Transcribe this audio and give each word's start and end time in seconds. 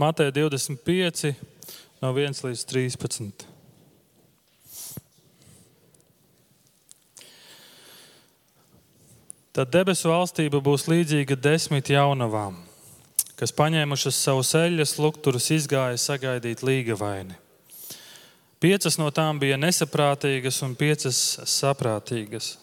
Mateja 0.00 0.30
25, 0.32 1.34
no 2.00 2.14
1 2.16 2.38
līdz 2.40 2.60
13. 2.64 3.42
Tad 9.52 9.68
debesu 9.74 10.08
valstība 10.08 10.62
būs 10.64 10.86
līdzīga 10.88 11.36
desmit 11.44 11.90
jaunavām, 11.92 12.54
kas 13.36 13.52
paņēmušas 13.58 14.22
savu 14.24 14.40
ceļus, 14.46 14.94
lukturus 15.04 15.50
izgāja 15.52 15.98
sagaidīt 16.00 16.62
līga 16.64 16.96
vaini. 16.96 17.36
Piecas 18.56 18.96
no 18.96 19.10
tām 19.12 19.36
bija 19.42 19.58
nesaprātīgas 19.60 20.62
un 20.64 20.78
piecas 20.80 21.18
saprātīgas. 21.58 22.54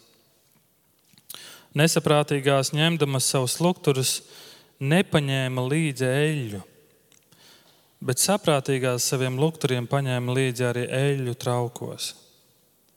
Nesaprātīgās 1.77 2.73
ņemdamas 2.73 3.29
savus 3.29 3.59
lukturus, 3.61 4.15
nepaņēma 4.81 5.67
līdzi 5.69 6.09
eļļu, 6.09 6.63
bet 7.99 8.21
saprātīgās 8.21 9.07
saviem 9.09 9.39
lukturiem 9.39 9.87
paņēma 9.89 10.35
līdzi 10.37 10.65
arī 10.69 10.85
eļļu 10.93 11.35
traukos. 11.41 12.13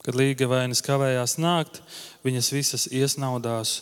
Kad 0.01 0.17
līga 0.17 0.47
vainas 0.49 0.81
kavējās 0.81 1.37
nākt, 1.41 1.81
viņas 2.25 2.51
visas 2.53 2.87
iesnaudās 2.89 3.75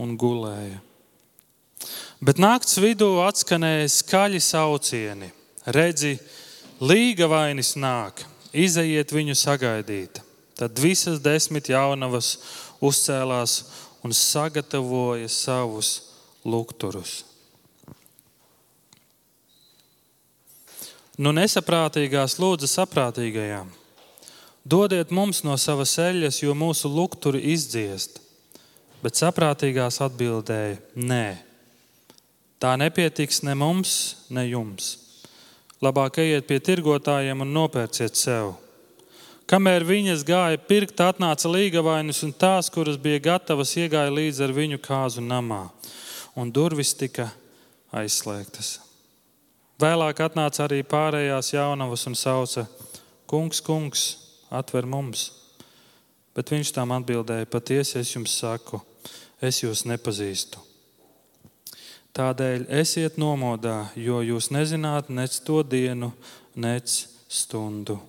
un 0.00 0.16
gulēja. 0.20 0.80
Bet 2.20 2.40
nakts 2.40 2.78
vidū 2.80 3.18
atskanēja 3.24 3.88
skaļi 3.92 4.40
saucieni: 4.44 5.30
Redzi, 5.72 6.16
līga 6.80 7.28
vainas 7.28 7.74
nāk, 7.76 8.24
izejiet 8.52 9.12
viņu 9.12 9.36
sagaidīt. 9.36 10.20
Tad 10.60 10.76
visas 10.80 11.20
desmit 11.24 11.70
jaunavas 11.72 12.34
uzcēlās 12.84 13.54
un 14.04 14.12
sagatavoja 14.16 15.28
savus 15.32 15.94
lukturus. 16.44 17.29
Nu, 21.20 21.34
nesaprātīgās 21.36 22.38
lūdza 22.40 22.64
saprātīgajām. 22.70 23.68
Dodiet 24.64 25.10
mums 25.12 25.42
no 25.44 25.56
savas 25.60 25.92
eļļas, 26.00 26.38
jo 26.40 26.54
mūsu 26.56 26.88
lukturi 26.88 27.42
izdziest. 27.52 28.22
Bet 29.04 29.20
saprātīgās 29.20 30.00
atbildēja: 30.04 30.78
Nē, 30.96 31.26
tā 32.60 32.72
nepietiks 32.80 33.42
ne 33.44 33.52
mums, 33.52 33.92
ne 34.32 34.46
jums. 34.48 34.96
Labāk 35.84 36.22
ejiet 36.24 36.48
pie 36.48 36.60
tirgotājiem 36.60 37.44
un 37.44 37.52
nopērciet 37.52 38.16
sev. 38.16 38.54
Kamēr 39.48 39.84
viņas 39.84 40.24
gāja 40.24 40.60
pirkt, 40.62 41.00
atnāca 41.04 41.52
līgavainis, 41.52 42.24
un 42.24 42.32
tās, 42.32 42.72
kuras 42.72 43.00
bija 43.00 43.20
gatavas, 43.32 43.76
iegāja 43.76 44.12
līdzi 44.12 44.44
ar 44.46 44.56
viņu 44.56 44.80
kāzu 44.84 45.24
namā 45.24 45.66
un 46.38 46.52
durvis 46.52 46.94
tika 46.96 47.28
aizslēgtas. 47.92 48.78
Vēlāk 49.80 50.18
atnāca 50.20 50.66
arī 50.66 50.82
pārējās 50.84 51.54
jaunavas 51.54 52.06
un 52.10 52.16
sauca: 52.18 52.66
Kungs, 53.30 53.62
kungs, 53.64 54.04
atver 54.50 54.86
mums! 54.86 55.30
Bet 56.36 56.52
viņš 56.52 56.72
tām 56.76 56.92
atbildēja: 56.96 57.48
Patiesi 57.50 57.98
es 58.00 58.12
jums 58.14 58.34
saku, 58.42 58.82
es 59.40 59.62
jūs 59.62 59.86
nepazīstu. 59.88 60.60
Tādēļ 62.16 62.66
esiet 62.80 63.16
nomodā, 63.22 63.92
jo 63.94 64.18
jūs 64.26 64.50
nezināt 64.50 65.08
nec 65.14 65.36
to 65.46 65.62
dienu, 65.62 66.10
nec 66.58 66.90
stundu. 67.30 68.00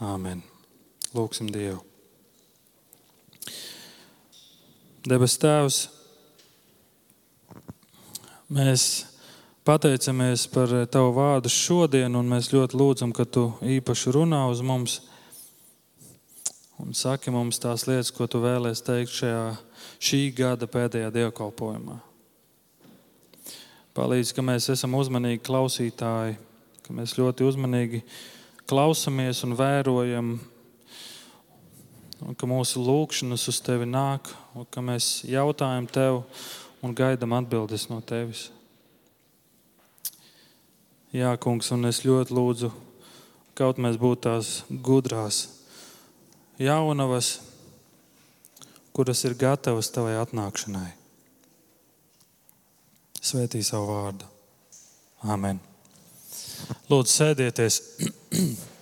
Āmen. 0.00 0.44
Lūksim 1.14 1.50
Dievu. 1.52 1.82
Debes 5.04 5.36
Tēvs, 5.42 5.82
Mēs 8.54 8.82
pateicamies 9.64 10.44
par 10.52 10.72
Tavu 10.92 11.14
vārdu 11.16 11.50
šodien, 11.52 12.12
un 12.16 12.28
mēs 12.28 12.52
ļoti 12.52 12.76
lūdzam, 12.76 13.12
ka 13.16 13.24
Tu 13.24 13.48
īpaši 13.78 14.12
runā 14.14 14.44
uz 14.52 14.60
mums 14.60 15.00
un 16.82 16.92
saki 16.92 17.32
mums 17.32 17.60
tās 17.62 17.86
lietas, 17.88 18.12
ko 18.12 18.26
Tu 18.28 18.40
vēlēsi 18.42 18.84
teikt 18.84 19.14
šajā 19.14 19.44
šī 20.04 20.20
gada 20.36 20.68
pēdējā 20.68 21.12
dievkalpojumā. 21.14 22.00
Palīdz, 23.94 24.32
ka 24.34 24.42
mēs 24.42 24.66
esam 24.74 24.96
uzmanīgi 24.98 25.44
klausītāji, 25.46 26.34
ka 26.84 26.96
mēs 26.96 27.14
ļoti 27.16 27.46
uzmanīgi 27.46 28.02
klausamies 28.68 29.44
un 29.46 29.54
vērojam, 29.56 30.34
un 32.24 32.36
ka 32.36 32.48
mūsu 32.50 32.82
lūkšanas 32.82 33.46
uz 33.52 33.62
Tevi 33.64 33.86
nāk, 33.88 34.32
un 34.58 34.66
ka 34.66 34.82
mēs 34.84 35.22
jautājam 35.30 35.86
Tev 35.86 36.20
un 36.84 36.96
gaidām 36.96 37.38
atbildes 37.38 37.86
no 37.88 38.02
tevis. 38.04 38.48
Jā, 41.14 41.36
kungs, 41.38 41.68
un 41.70 41.86
es 41.86 42.00
ļoti 42.02 42.34
lūdzu, 42.34 42.68
kaut 43.54 43.78
mēs 43.78 44.00
būtu 44.02 44.24
tās 44.24 44.48
gudrās, 44.82 45.44
jaunavas, 46.58 47.36
kuras 48.90 49.22
ir 49.22 49.36
gatavas 49.38 49.92
tavai 49.94 50.16
atnākšanai. 50.18 50.88
Svētī 53.22 53.62
savu 53.62 53.92
vārdu. 53.92 54.26
Amen. 55.30 55.62
Lūdzu, 56.90 57.14
sēdieties. 57.14 57.82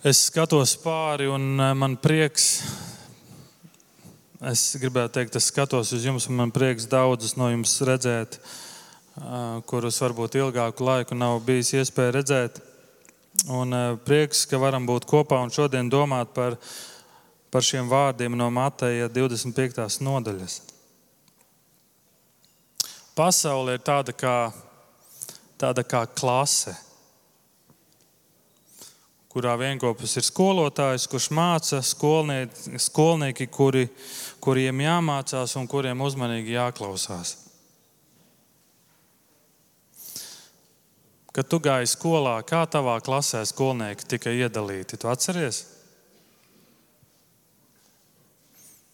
Es 0.00 0.16
skatos 0.30 0.78
pāri, 0.80 1.26
un 1.28 1.60
eh, 1.60 1.74
man 1.76 1.98
prieks 2.00 2.46
Es 4.40 4.70
gribētu 4.80 5.18
teikt, 5.18 5.34
es 5.36 5.50
skatos 5.50 5.90
uz 5.92 6.04
jums, 6.06 6.24
un 6.30 6.38
man 6.38 6.48
prieks 6.48 6.86
daudzus 6.88 7.34
no 7.36 7.50
jums 7.50 7.74
redzēt, 7.84 8.38
kurus 9.68 9.98
varbūt 10.00 10.38
ilgāku 10.40 10.86
laiku 10.86 11.18
nav 11.18 11.42
bijis 11.44 11.74
iespēja 11.76 12.14
redzēt. 12.16 12.56
Un 13.52 13.76
prieks, 14.00 14.46
ka 14.48 14.56
varam 14.56 14.88
būt 14.88 15.04
kopā 15.12 15.42
un 15.44 15.52
šodien 15.52 15.92
domāt 15.92 16.32
par, 16.32 16.56
par 17.52 17.68
šiem 17.68 17.92
vārdiem 17.92 18.32
no 18.32 18.48
Mateja 18.48 19.12
25. 19.12 20.00
nodaļas. 20.08 20.56
Pasaule 23.12 23.76
ir 23.76 23.84
tāda 23.84 24.16
kā, 24.16 24.38
tāda 25.60 25.84
kā 25.84 26.06
klase 26.16 26.72
kurā 29.30 29.52
vienopus 29.54 30.16
ir 30.18 30.26
skolotājs, 30.26 31.06
kurš 31.06 31.28
māca 31.30 31.78
skolnieki, 31.86 32.80
skolnieki 32.82 33.46
kuri, 33.46 33.84
kuriem 34.42 34.82
jāmācās 34.84 35.54
un 35.60 35.68
kuriem 35.70 36.00
uzmanīgi 36.04 36.56
jāklausās. 36.56 37.36
Kad 41.30 41.46
tu 41.46 41.60
gāji 41.62 41.86
skolā, 41.92 42.40
kā 42.42 42.64
tavā 42.66 42.96
klasē 43.06 43.44
skolnieki 43.46 44.08
tika 44.10 44.32
iedalīti? 44.34 44.98
Tu 44.98 45.08
atceries? 45.08 45.62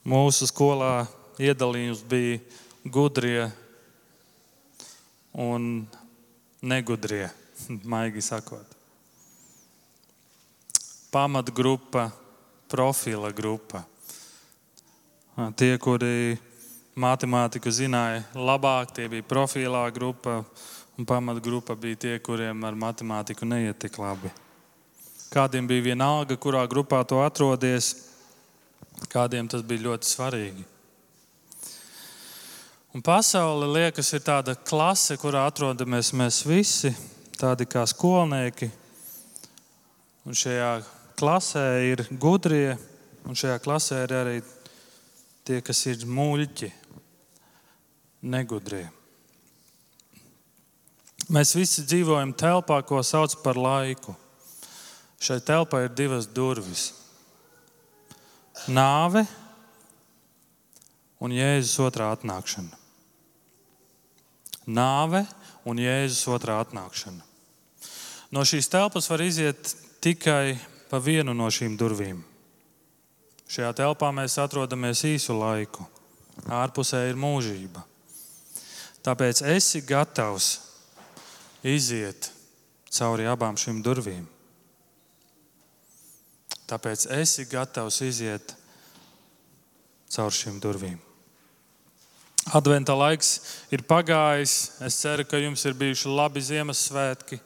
Mūsu 0.06 0.46
skolā 0.50 1.06
iedalījums 1.40 2.04
bija 2.06 2.38
gudrie 2.84 3.48
un 5.32 5.86
negudrie, 6.62 7.30
maigi 7.92 8.22
sakot 8.22 8.76
pamatgrupa, 11.16 12.10
profila 12.68 13.30
grupa. 13.32 13.82
Tie, 15.36 15.74
kuri 15.76 16.38
matemātiku 16.96 17.68
zināja 17.68 18.22
labāk, 18.32 18.94
tie 18.96 19.04
bija 19.12 19.24
profilā 19.28 19.82
grupa, 19.92 20.38
un 20.96 21.04
pamatgrupa 21.04 21.76
bija 21.76 21.98
tie, 22.00 22.14
kuriem 22.24 22.64
ar 22.64 22.78
matemātiku 22.80 23.44
neiet 23.44 23.76
tik 23.82 23.98
labi. 24.00 24.32
Kādiem 25.28 25.68
bija 25.68 25.90
vienalga, 25.90 26.38
kurā 26.40 26.62
grupā 26.64 27.02
tu 27.04 27.20
atrodies, 27.20 27.90
kādiem 29.12 29.44
tas 29.52 29.60
bija 29.60 29.84
ļoti 29.90 30.08
svarīgi. 30.08 30.64
Un 32.96 33.04
pasaule 33.04 33.68
liekas, 33.74 34.14
ir 34.16 34.24
tāda 34.24 34.56
klase, 34.56 35.20
kurā 35.20 35.44
atrodamies 35.50 36.14
mēs 36.16 36.46
visi, 36.48 36.96
tādi 37.36 37.68
kā 37.68 37.84
skolnieki. 37.84 38.72
Un 40.24 40.32
šajā 40.32 40.78
klasē 41.20 41.70
ir 41.92 42.06
gudrie, 42.16 42.78
un 43.28 43.36
šajā 43.36 43.60
klasē 43.60 44.06
ir 44.08 44.20
arī 44.24 44.38
tie, 45.46 45.62
kas 45.62 45.84
ir 45.86 46.02
muļķi, 46.10 46.70
negudrie. 48.26 48.86
Mēs 51.32 51.54
visi 51.58 51.84
dzīvojam 51.86 52.34
telpā, 52.38 52.80
ko 52.86 53.00
sauc 53.02 53.34
par 53.42 53.58
laiku. 53.58 54.14
Šai 55.22 55.40
telpai 55.42 55.86
ir 55.86 55.94
divas 55.96 56.26
durvis- 56.26 56.92
nāve 58.78 59.26
un 61.20 61.32
Jēzus 61.32 61.78
otrā 61.82 62.12
atnākšana. 62.14 62.76
Nāve 64.66 65.26
un 65.64 65.78
Jēzus 65.78 66.26
otrā 66.28 66.60
atnākšana. 66.62 67.22
No 68.30 68.40
šīs 68.40 68.68
telpas 68.68 69.08
var 69.08 69.22
iziet 69.22 69.74
tikai 70.00 70.58
pa 70.90 70.98
vienu 70.98 71.34
no 71.34 71.46
šīm 71.46 71.76
durvīm. 71.78 72.22
Šajā 73.46 73.72
telpā 73.78 74.10
mēs 74.14 74.38
atrodamies 74.42 75.04
īsu 75.06 75.36
laiku. 75.38 75.86
Ārpusē 76.50 77.06
ir 77.10 77.18
mūžība. 77.18 77.84
Tāpēc 79.06 79.44
esi 79.54 79.84
gatavs 79.86 80.48
iziet 81.62 82.30
cauri 82.90 83.28
abām 83.30 83.58
šīm 83.58 83.78
durvīm. 83.86 84.24
Tāpēc 86.66 87.06
esi 87.14 87.46
gatavs 87.46 88.00
iziet 88.02 88.56
cauri 90.10 90.40
šīm 90.40 90.58
durvīm. 90.62 90.96
Adventa 92.54 92.94
laiks 92.94 93.30
ir 93.74 93.82
pagājis. 93.86 94.78
Es 94.86 94.98
ceru, 95.02 95.24
ka 95.26 95.38
jums 95.38 95.64
ir 95.66 95.74
bijuši 95.78 96.10
labi 96.10 96.42
Ziemassvētki 96.46 97.40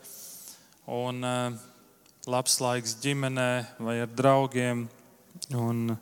un 0.92 1.24
uh, 1.24 1.60
labs 2.28 2.58
laiks 2.60 2.96
ģimenē 3.00 3.50
vai 3.80 4.00
ar 4.04 4.10
draugiem. 4.12 4.82
Un, 5.58 5.96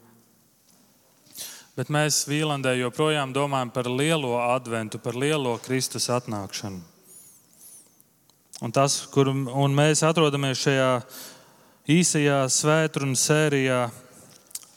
bet 1.78 1.88
mēs 1.88 2.26
Vīlandē 2.28 2.74
joprojām 2.76 3.32
domājam 3.32 3.70
par 3.72 3.88
lielo 3.88 4.34
adventu, 4.42 5.00
par 5.00 5.16
lielo 5.16 5.54
Kristus 5.64 6.10
atnākšanu. 6.12 6.82
Un 8.60 8.74
tas, 8.74 9.06
kur 9.14 9.30
un 9.30 9.74
mēs 9.76 10.02
atrodamies 10.04 10.60
šajā 10.66 10.90
īsajā 11.88 12.42
svētdienas 12.52 13.24
sērijā 13.30 13.80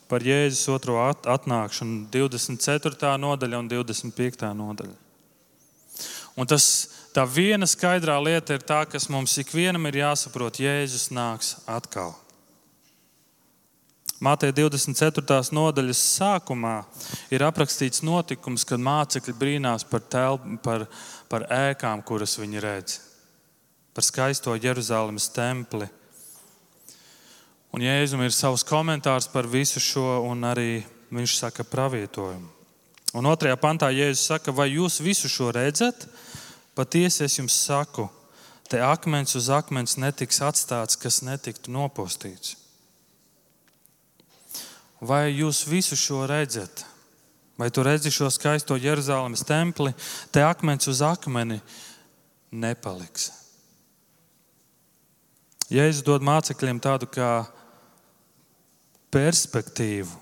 par 0.08 0.24
Jēzus 0.24 0.68
otro 0.72 0.96
atnākšanu, 1.04 2.06
24. 2.14 3.12
nodaļa 3.20 3.60
un 3.60 3.68
25. 3.68 4.48
nodaļa. 4.56 4.96
Un 6.40 6.48
tas, 6.48 6.66
tā 7.12 7.26
viena 7.28 7.68
skaidrā 7.68 8.16
lieta 8.24 8.56
ir 8.56 8.64
tā, 8.64 8.84
kas 8.88 9.10
mums 9.12 9.36
ikvienam 9.42 9.84
ir 9.90 10.00
jāsaprot, 10.00 10.62
Jēzus 10.62 11.10
nāks 11.12 11.58
atkal. 11.68 12.14
Mātei 14.22 14.52
24. 14.54 15.50
nodaļas 15.50 16.00
sākumā 16.20 16.76
ir 17.34 17.42
aprakstīts 17.42 18.04
notikums, 18.06 18.62
kad 18.62 18.78
mācekļi 18.78 19.34
brīnās 19.34 19.82
par, 19.90 20.04
telp, 20.06 20.44
par, 20.62 20.84
par 21.26 21.48
ēkām, 21.50 22.04
kuras 22.06 22.36
viņi 22.38 22.62
redz, 22.62 23.00
par 23.90 24.06
skaisto 24.06 24.54
Jeruzalemes 24.54 25.26
templi. 25.34 25.90
Un 27.74 27.82
Jēzum 27.82 28.22
ir 28.22 28.30
savs 28.36 28.62
komentārs 28.68 29.26
par 29.32 29.50
visu 29.50 29.82
šo, 29.82 30.06
un 30.30 30.46
arī 30.46 30.84
viņš 31.10 31.36
saka 31.40 31.66
pravietojumu. 31.66 32.46
Un 33.18 33.26
otrajā 33.26 33.58
pantā 33.58 33.90
Jēzus 33.90 34.28
saka, 34.30 34.54
vai 34.54 34.70
jūs 34.76 35.02
visu 35.02 35.26
šo 35.26 35.50
redzat? 35.50 36.06
Patiesi 36.78 37.26
es 37.26 37.40
jums 37.42 37.58
saku, 37.66 38.06
te 38.70 38.78
akmens 38.78 39.34
uz 39.34 39.50
akmens 39.50 39.98
netiks 39.98 40.44
atstāts, 40.46 40.94
kas 40.94 41.24
netiktu 41.26 41.74
nopostīts. 41.74 42.61
Vai 45.02 45.32
jūs 45.34 45.64
visu 45.66 45.98
šo 45.98 46.22
redzat? 46.30 46.84
Vai 47.58 47.68
tu 47.74 47.82
redzi 47.82 48.10
šo 48.14 48.30
skaisto 48.30 48.76
Jeruzalemes 48.78 49.42
templi? 49.46 49.90
Te 50.30 50.44
akmens 50.46 50.86
uz 50.90 51.02
akmeni 51.02 51.58
nepaliks. 52.54 53.32
Jēzus 55.72 56.04
dod 56.04 56.24
mācekļiem 56.26 56.78
tādu 56.84 57.08
kā 57.08 57.46
perspektīvu, 59.12 60.12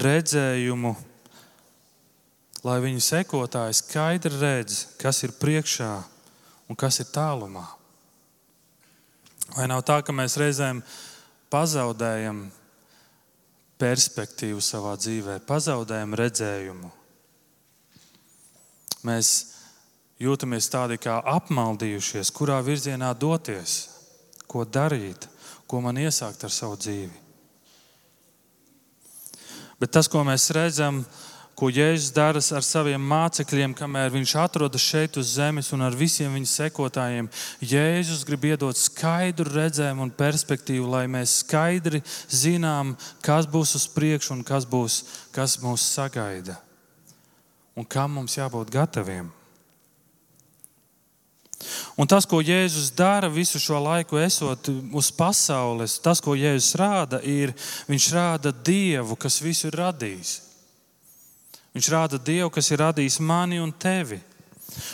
redzējumu, 0.00 0.92
lai 2.64 2.76
viņu 2.84 3.02
sekotāji 3.04 3.78
skaidri 3.80 4.36
redz, 4.40 4.84
kas 5.00 5.22
ir 5.24 5.34
priekšā 5.40 5.90
un 6.68 6.78
kas 6.78 7.00
ir 7.00 7.08
tālumā. 7.12 7.64
Vai 9.56 9.66
nav 9.66 9.82
tā, 9.88 9.98
ka 10.04 10.14
mēs 10.14 10.36
reizēm 10.38 10.84
pazaudējam 11.50 12.44
perspektīvu 13.80 14.60
savā 14.64 14.94
dzīvē, 15.00 15.38
pazaudējam 15.48 16.16
redzējumu. 16.20 16.90
Mēs 19.08 19.30
jūtamies 20.20 20.68
tādi 20.72 21.00
kā 21.00 21.16
apmaldījušies, 21.24 22.32
kurā 22.36 22.60
virzienā 22.64 23.14
doties, 23.16 23.80
ko 24.50 24.66
darīt, 24.68 25.26
ko 25.66 25.80
man 25.80 25.98
iesākt 26.02 26.44
ar 26.44 26.52
savu 26.52 26.76
dzīvi. 26.76 27.26
Bet 29.80 29.94
tas, 29.96 30.10
ko 30.12 30.20
mēs 30.28 30.50
redzam, 30.52 31.00
ir 31.00 31.29
ko 31.60 31.68
Jēzus 31.68 32.14
dara 32.16 32.40
ar 32.40 32.64
saviem 32.64 33.02
mācekļiem, 33.04 33.74
kamēr 33.76 34.14
viņš 34.14 34.32
atrodas 34.40 34.80
šeit 34.80 35.18
uz 35.20 35.34
zemes 35.36 35.68
un 35.76 35.84
ar 35.84 35.96
visiem 35.96 36.32
viņa 36.32 36.48
sekotājiem. 36.48 37.28
Jēzus 37.60 38.24
grib 38.24 38.46
iedot 38.48 38.80
skaidru 38.80 39.44
redzējumu 39.52 40.06
un 40.06 40.14
perspektīvu, 40.16 40.88
lai 40.88 41.04
mēs 41.12 41.42
skaidri 41.42 42.00
zinām, 42.32 42.94
kas 43.20 43.50
būs 43.50 43.76
uz 43.76 43.86
priekšu 43.92 44.38
un 44.38 44.42
kas, 44.46 44.64
būs, 44.64 45.02
kas 45.36 45.58
mūs 45.60 45.84
sagaida 45.98 46.56
un 47.76 47.86
kam 47.88 48.16
mums 48.16 48.36
jābūt 48.36 48.72
gataviem. 48.72 49.28
Un 52.00 52.08
tas, 52.08 52.24
ko 52.24 52.40
Jēzus 52.40 52.88
dara 52.96 53.28
visu 53.28 53.60
šo 53.60 53.78
laiku, 53.84 54.16
esot 54.20 54.72
uz 54.96 55.10
pasaules, 55.12 55.98
tas, 56.00 56.20
ko 56.24 56.32
Jēzus 56.32 56.72
rāda, 56.80 57.20
ir, 57.20 57.52
viņš 57.88 58.12
rāda 58.16 58.52
Dievu, 58.52 59.16
kas 59.20 59.42
visu 59.44 59.68
ir 59.68 59.76
radījis. 59.84 60.38
Viņš 61.74 61.88
rāda 61.92 62.18
Dievu, 62.18 62.50
kas 62.50 62.70
ir 62.72 62.82
radījis 62.82 63.20
mani 63.22 63.60
un 63.62 63.70
tevi. 63.70 64.18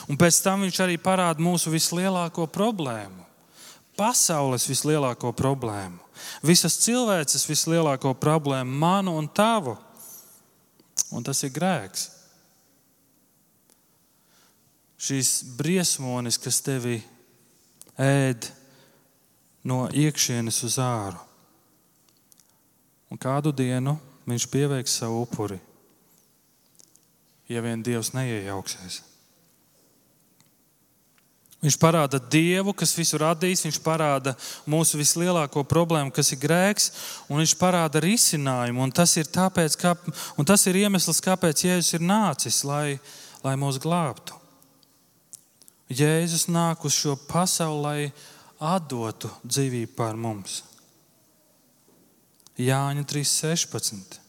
Un 0.09 0.17
pēc 0.17 0.41
tam 0.45 0.65
viņš 0.65 0.81
arī 0.85 0.97
parāda 1.01 1.41
mūsu 1.41 1.71
vislielāko 1.73 2.47
problēmu. 2.53 3.25
Pasaules 3.97 4.67
vislielāko 4.69 5.31
problēmu, 5.33 5.97
visas 6.45 6.75
cilvēces 6.83 7.47
vislielāko 7.49 8.11
problēmu, 8.13 8.77
manu 8.77 9.15
un 9.17 9.25
tavu. 9.25 9.73
Un 11.17 11.25
tas 11.25 11.41
ir 11.47 11.53
grēks. 11.55 12.03
Šīs 15.01 15.31
briesmonis, 15.57 16.37
kas 16.41 16.61
tevi 16.65 16.99
ēd 17.97 18.49
no 19.65 19.87
iekšienes 19.89 20.61
uz 20.67 20.77
āru. 20.81 21.21
Un 23.09 23.17
kādu 23.21 23.53
dienu 23.55 23.95
viņš 24.29 24.45
pieveiks 24.51 24.99
savu 25.01 25.23
upuri 25.25 25.57
ja 27.49 27.61
vien 27.63 27.83
Dievs 27.83 28.13
neiejauksies. 28.15 29.01
Viņš 31.57 31.75
parāda 31.81 32.19
Dievu, 32.21 32.71
kas 32.77 32.93
visu 32.93 33.17
radījis, 33.17 33.63
viņš 33.65 33.77
parāda 33.81 34.35
mūsu 34.69 34.99
vislielāko 34.99 35.63
problēmu, 35.65 36.13
kas 36.13 36.29
ir 36.35 36.41
grēks, 36.43 36.91
un 37.31 37.41
viņš 37.41 37.55
parāda 37.57 38.01
risinājumu. 38.03 38.83
Un 38.85 38.93
tas 38.93 39.15
ir, 39.17 39.25
tāpēc, 39.33 39.77
kā, 39.81 39.95
un 40.37 40.45
tas 40.45 40.67
ir 40.69 40.77
iemesls, 40.83 41.23
kāpēc 41.25 41.65
Jēzus 41.65 41.97
ir 41.97 42.05
nācis, 42.05 42.61
lai, 42.67 42.99
lai 43.41 43.55
mūs 43.57 43.81
glābtu. 43.81 44.37
Jēzus 45.89 46.45
nāk 46.51 46.85
uz 46.85 46.93
šo 46.93 47.17
pasauli, 47.25 47.81
lai 47.81 48.71
atdotu 48.75 49.31
dzīvību 49.41 49.97
par 49.97 50.19
mums. 50.19 50.61
Jāņa 52.61 53.05
3.16 53.09 54.26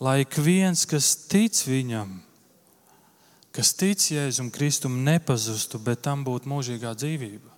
lai 0.00 0.20
ik 0.24 0.38
viens, 0.40 0.86
kas 0.88 1.12
tic 1.28 1.60
viņam, 1.68 2.16
kas 3.52 3.72
tic 3.76 4.00
Jēzum 4.00 4.48
Kristum, 4.52 5.02
nepazustu, 5.04 5.80
bet 5.82 6.02
tam 6.06 6.24
būtu 6.24 6.48
mūžīgā 6.48 6.94
dzīvība. 6.96 7.50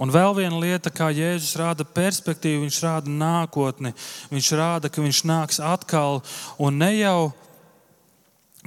Un 0.00 0.12
vēl 0.12 0.32
viena 0.36 0.56
lieta, 0.60 0.92
kā 0.92 1.10
Jēzus 1.12 1.56
rāda 1.60 1.84
perspektīvu, 1.84 2.62
viņš 2.64 2.76
rāda 2.84 3.12
nākotni. 3.12 3.92
Viņš 4.32 4.52
rāda, 4.56 4.88
ka 4.88 5.02
viņš 5.04 5.24
nāks 5.28 5.60
atkal 5.60 6.22
un 6.60 6.78
ne 6.80 6.92
jau 6.94 7.32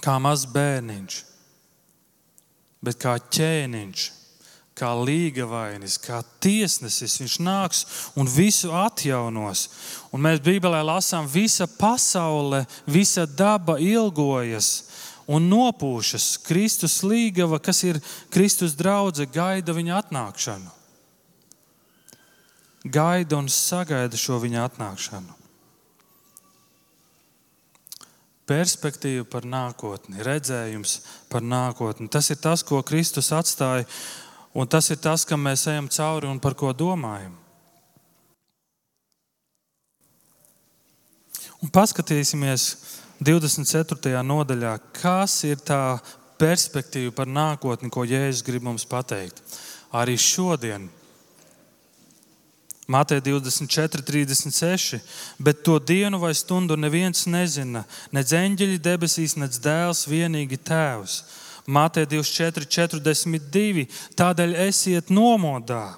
kā 0.03 0.19
mazs 0.21 0.45
bērniņš, 0.53 1.21
bet 2.85 2.99
kā 3.01 3.15
ķēniņš 3.33 4.09
kā 4.77 4.89
līgavainis, 4.97 5.99
kā 6.01 6.21
tiesnesis. 6.43 7.19
Viņš 7.21 7.37
nāks 7.45 7.83
un 8.19 8.29
visu 8.29 8.73
atjaunos. 8.75 9.67
Un 10.13 10.23
mēs 10.25 10.41
Bībelē 10.43 10.81
lasām, 10.85 11.29
visa 11.29 11.67
pasaule, 11.67 12.63
visa 12.89 13.27
daba 13.29 13.77
ilgojas 13.81 14.71
un 15.29 15.47
nopūšas. 15.51 16.37
Kristus 16.45 17.01
līgava, 17.05 17.61
kas 17.63 17.83
ir 17.87 18.01
Kristus 18.33 18.75
draudzene, 18.79 19.31
gaida 19.31 19.75
viņa 19.75 19.99
atnākšanu. 20.01 20.73
Gaida 22.83 23.39
un 23.39 23.47
sagaida 23.47 24.19
šo 24.19 24.41
viņa 24.43 24.65
atnākšanu. 24.67 25.39
Perspektīva 28.43 29.23
par 29.23 29.45
nākotni, 29.47 30.19
redzējums 30.19 30.97
par 31.31 31.45
nākotni. 31.47 32.09
Tas 32.11 32.27
ir 32.33 32.41
tas, 32.43 32.59
ko 32.67 32.81
Kristus 32.83 33.31
atstāja 33.31 33.85
Un 34.53 34.69
tas 34.69 34.89
ir 34.93 34.99
tas, 35.01 35.25
kam 35.25 35.41
mēs 35.47 35.65
ejam 35.69 35.89
cauri 35.89 36.29
un 36.29 36.39
par 36.39 36.53
ko 36.53 36.69
domājam. 36.77 37.33
Un 41.63 41.71
paskatīsimies 41.73 42.67
24. 43.23 44.19
nodaļā, 44.21 44.73
kas 44.99 45.39
ir 45.47 45.61
tā 45.63 45.97
perspektīva 46.41 47.13
par 47.15 47.29
nākotni, 47.29 47.89
ko 47.89 48.03
Jēzus 48.05 48.43
grib 48.45 48.65
mums 48.67 48.85
pateikt. 48.89 49.39
Arī 49.93 50.17
šodien 50.19 50.89
Mātei 52.83 53.21
24, 53.23 54.03
36. 54.03 54.99
Bet 55.39 55.63
to 55.63 55.77
dienu 55.79 56.19
vai 56.19 56.33
stundu 56.35 56.75
neviens 56.75 57.23
nezina, 57.31 57.85
nedz 58.11 58.33
eņģeļi 58.35 58.81
debesīs, 58.83 59.37
nedz 59.39 59.61
dēls, 59.63 60.03
vienīgi 60.11 60.59
tēvs. 60.67 61.21
Mātei 61.67 62.07
24, 62.09 62.67
42. 62.67 63.87
Tādēļ 64.19 64.55
esiet 64.67 65.11
nomodā, 65.13 65.95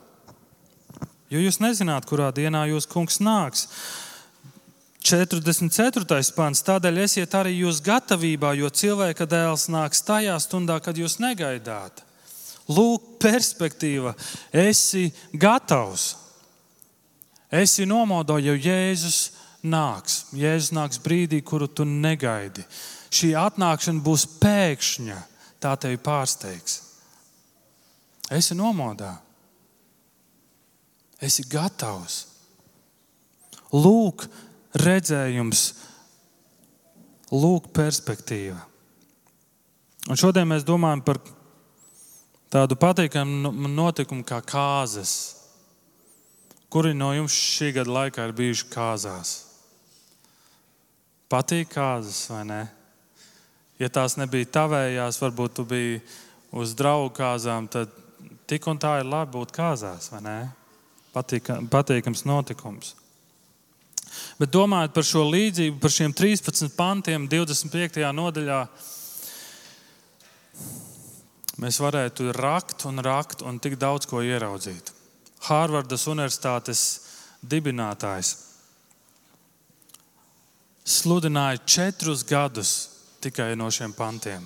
jo 1.34 1.41
jūs 1.41 1.62
nezināt, 1.63 2.05
kurā 2.10 2.31
dienā 2.36 2.67
jūs 2.69 2.86
kungs 2.89 3.22
nāks. 3.24 3.65
44. 5.05 6.34
pāns. 6.34 6.63
Tādēļ 6.65 7.03
esiet 7.03 7.34
arī 7.38 7.60
jūs 7.60 7.81
gatavībā, 7.86 8.55
jo 8.57 8.69
cilvēka 8.74 9.27
dēls 9.29 9.67
nāks 9.69 10.01
tajā 10.05 10.38
stundā, 10.41 10.79
kad 10.81 10.98
jūs 10.98 11.19
negaidāt. 11.22 12.01
Lūk, 12.65 13.19
perspektīva. 13.22 14.15
Esi 14.50 15.12
gatavs. 15.34 16.15
Esi 17.53 17.86
nomodā, 17.86 18.39
jo 18.41 18.55
Jēzus 18.57 19.36
nāks. 19.62 20.24
Jēzus 20.34 20.74
nāks 20.74 21.01
brīdī, 21.01 21.43
kuru 21.45 21.69
tu 21.69 21.86
negaidi. 21.86 22.65
Šī 23.13 23.36
atnākšana 23.38 24.01
būs 24.03 24.25
pēkšņa, 24.41 25.19
tā 25.65 25.74
tevi 25.81 25.98
pārsteigs. 26.01 26.79
Esi 28.34 28.57
nomodā. 28.57 29.15
Esi 31.22 31.45
gatavs. 31.50 32.22
Lūk, 33.75 34.27
redzējums, 34.77 35.63
lūk, 37.34 37.72
perspektīva. 37.75 38.62
Un 40.05 40.19
šodien 40.19 40.48
mēs 40.48 40.63
domājam 40.67 41.01
par 41.05 41.19
tādu 42.53 42.77
patīkamu 42.79 43.51
notikumu 43.74 44.25
kā 44.27 44.39
kāzas. 44.45 45.15
Kuri 46.69 46.93
no 46.98 47.10
jums 47.15 47.34
šī 47.34 47.72
gada 47.79 47.93
laikā 47.98 48.29
ir 48.29 48.36
bijuši 48.38 48.69
kāzās? 48.72 49.34
Patīk 51.31 51.72
kāzas 51.74 52.25
vai 52.29 52.43
ne? 52.48 52.62
Ja 53.79 53.89
tās 53.91 54.15
nebija 54.15 54.48
tavējās, 54.62 55.20
varbūt 55.20 55.58
tu 55.58 55.65
biji 55.67 56.00
uz 56.55 56.75
draugu 56.79 57.12
kāzām, 57.17 57.67
tad 57.67 57.91
tik 58.48 58.67
un 58.72 58.79
tā 58.79 59.00
ir 59.01 59.10
labi 59.10 59.36
būt 59.36 59.51
kāzās, 59.55 60.08
vai 60.13 60.22
ne? 60.24 60.38
Patīka, 61.15 61.60
patīkams 61.72 62.24
notikums. 62.27 62.94
Bet 64.39 64.51
domājot 64.55 64.94
par 64.96 65.08
šo 65.08 65.25
līdzību, 65.27 65.79
par 65.84 65.91
šiem 65.91 66.15
13 66.15 66.72
pantiem, 66.75 67.27
25. 67.32 68.00
nodaļā, 68.15 68.62
mēs 71.63 71.79
varētu 71.84 72.32
rakt 72.36 72.88
un 72.88 73.03
rakt 73.03 73.44
un 73.44 73.60
tik 73.60 73.75
daudz 73.79 74.08
ko 74.08 74.24
ieraudzīt. 74.24 74.91
Hārvardas 75.50 76.08
Universitātes 76.12 76.84
dibinātājs, 77.44 78.34
sludināja 80.86 81.63
četrus 81.65 82.24
gadus 82.27 82.75
tikai 83.25 83.53
no 83.58 83.70
šiem 83.74 83.94
pantiem. 83.96 84.46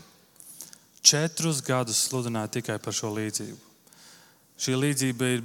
Četrus 1.03 1.61
gadus 1.63 2.01
sludināja 2.07 2.59
tikai 2.59 2.77
par 2.83 2.95
šo 2.95 3.11
līdzību. 3.15 3.59
Šī 4.59 4.75
līdzība 4.75 5.29
ir 5.35 5.43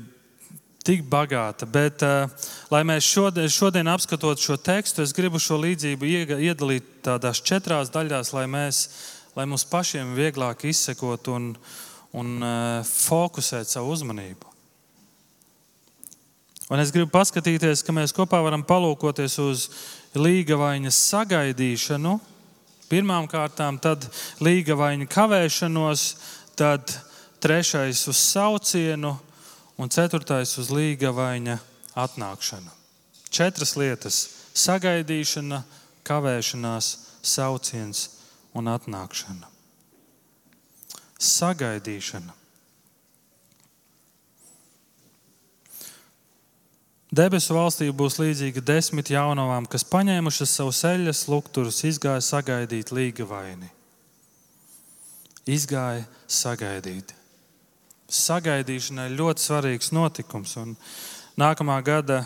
tik 0.85 1.05
bagāta, 1.09 1.67
bet, 1.71 2.03
uh, 2.05 2.29
lai 2.73 2.83
mēs 2.85 3.07
šodien, 3.09 3.49
šodien 3.49 3.89
apskatot 3.89 4.41
šo 4.41 4.59
tekstu, 4.61 5.05
es 5.05 5.15
gribu 5.17 5.41
šo 5.41 5.57
līdzību 5.63 6.11
iedalīt 6.45 6.91
tādās 7.07 7.41
četrās 7.41 7.93
daļās, 7.95 8.35
lai, 8.37 8.45
mēs, 8.51 8.83
lai 9.37 9.47
mums 9.49 9.65
pašiem 9.71 10.13
vieglāk 10.19 10.67
izsekot 10.69 11.31
un, 11.33 11.55
un 12.13 12.35
uh, 12.43 12.83
fokusēt 12.85 13.71
savu 13.71 13.95
uzmanību. 13.97 14.53
Un 16.73 16.81
es 16.81 16.93
gribu 16.93 17.13
paskatīties, 17.13 17.85
ka 17.85 17.93
mēs 17.93 18.13
kopā 18.17 18.41
varam 18.45 18.65
palūkoties 18.65 19.39
uz 19.45 19.67
līgavaiņas 20.17 21.01
sagaidīšanu, 21.11 22.19
pirmām 22.91 23.29
kārtām, 23.31 23.79
tad 23.83 24.07
līgavaiņu 24.45 25.09
kavēšanos, 25.11 26.05
tad 26.59 26.93
trešais 27.43 28.05
uz 28.09 28.21
saucienu 28.21 29.17
un 29.77 29.91
ceturtais 29.91 30.57
uz 30.59 30.71
līgavaiņa 30.75 31.59
atnākšanu. 32.05 32.71
Četras 33.31 33.75
lietas- 33.77 34.29
sagaidīšana, 34.65 35.65
kavēšanās, 36.05 36.97
sauciens 37.23 38.09
un 38.55 38.71
atnākšana. 38.71 39.51
Sagaidīšana. 41.19 42.44
Debesu 47.15 47.55
valstī 47.55 47.87
būs 47.95 48.17
līdzīga 48.19 48.63
desmit 48.65 49.11
jaunavām, 49.13 49.69
kas 49.71 49.85
paņēmušas 49.87 50.55
savu 50.57 50.73
ceļas 50.75 51.21
lukturus, 51.31 51.83
izgāja 51.87 52.23
sagaidīt 52.25 52.91
līga 52.97 53.27
vaini. 53.29 53.69
Izgāja 55.47 56.07
sagaidīt. 56.27 57.13
Sagaidīšana 58.11 59.05
ir 59.07 59.19
ļoti 59.21 59.45
svarīgs 59.45 59.93
notikums. 59.95 60.57
Un 60.59 60.73
nākamā 61.39 61.77
gada 61.87 62.23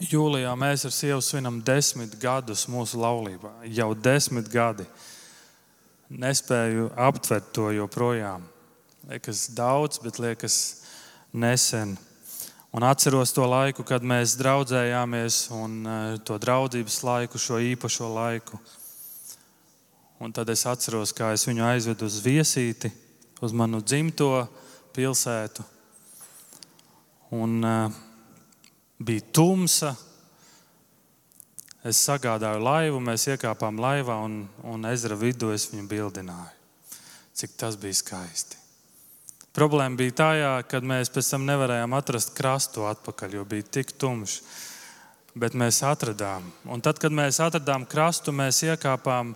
jūlijā 0.00 0.54
mēs 0.58 0.86
ar 0.88 0.94
sievu 0.94 1.20
svinam 1.24 1.58
desmit 1.66 2.14
gadus 2.22 2.64
mūsu 2.72 3.02
laulībā. 3.02 3.50
Jau 3.68 3.90
desmit 3.98 4.48
gadi. 4.52 4.86
Nespēju 6.08 6.88
aptvert 6.96 7.52
to 7.52 7.68
joprojām. 7.74 8.46
Liekas 9.10 9.44
daudz, 9.52 10.00
bet 10.00 10.22
liekas 10.22 10.56
nesen. 11.34 11.98
Un 12.72 12.86
atceros 12.88 13.34
to 13.36 13.44
laiku, 13.44 13.84
kad 13.84 14.00
mēs 14.00 14.38
draudzējāmies, 14.40 15.42
un 15.52 15.74
e, 15.84 15.96
to 16.24 16.38
draudzības 16.40 17.02
laiku, 17.04 17.40
šo 17.40 17.58
īpašo 17.60 18.08
laiku. 18.08 18.60
Un 20.24 20.32
tad 20.32 20.48
es 20.48 20.62
atceros, 20.64 21.12
kā 21.12 21.34
es 21.36 21.44
viņu 21.44 21.66
aizvedu 21.68 22.08
uz 22.08 22.16
viesīti, 22.24 22.88
uz 23.44 23.52
manu 23.52 23.82
dzimto 23.84 24.30
pilsētu. 24.96 25.66
Un 27.32 27.58
uh, 27.64 28.00
bija 29.02 29.24
tumsa. 29.34 29.92
Es 31.82 31.98
sagādāju 32.06 32.62
laivu, 32.62 33.00
mēs 33.02 33.26
iekāpām 33.34 33.80
laivā, 33.82 34.20
un, 34.22 34.44
un 34.62 34.86
ezera 34.86 35.18
vidū 35.18 35.50
es 35.50 35.66
viņu 35.72 35.88
bildināju. 35.90 36.58
Cik 37.34 37.56
tas 37.58 37.76
bija 37.80 37.98
skaisti. 37.98 38.61
Problēma 39.52 39.98
bija 40.00 40.14
tajā, 40.16 40.52
ka 40.64 40.80
mēs 40.80 41.10
pēc 41.12 41.28
tam 41.34 41.42
nevarējām 41.44 41.92
atrast 41.92 42.32
krastu 42.36 42.86
atpakaļ, 42.88 43.34
jo 43.36 43.44
bija 43.48 43.66
tik 43.78 43.92
tumšs. 44.00 44.40
Bet 45.36 45.56
mēs 45.56 45.80
atradām. 45.84 46.46
Un 46.68 46.80
tad, 46.84 46.98
kad 47.00 47.12
mēs 47.12 47.38
atradām 47.40 47.84
krastu, 47.88 48.32
mēs 48.36 48.62
iekāpām 48.64 49.34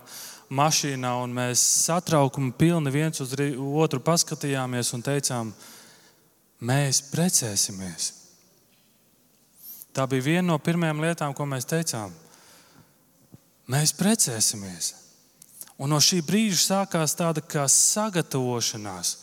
mašīnā 0.53 1.11
un 1.23 1.33
mēs 1.37 1.61
satraukumu 1.85 2.53
pilni 2.57 2.93
viens 2.93 3.21
uz 3.21 3.33
otru 3.57 4.01
paskatījāmies 4.05 4.93
un 4.93 5.05
teicām, 5.05 5.51
mēs 6.61 7.01
precēsimies. 7.11 8.11
Tā 9.93 10.05
bija 10.09 10.25
viena 10.29 10.47
no 10.51 10.57
pirmajām 10.61 11.01
lietām, 11.01 11.33
ko 11.33 11.45
mēs 11.49 11.65
teicām. 11.65 12.13
Mēs 13.73 13.93
precēsimies. 13.97 14.93
Un 15.77 15.93
no 15.93 15.97
šī 16.01 16.23
brīža 16.25 16.61
sākās 16.61 17.13
tāda 17.17 17.41
kā 17.41 17.65
sagatavošanās 17.69 19.15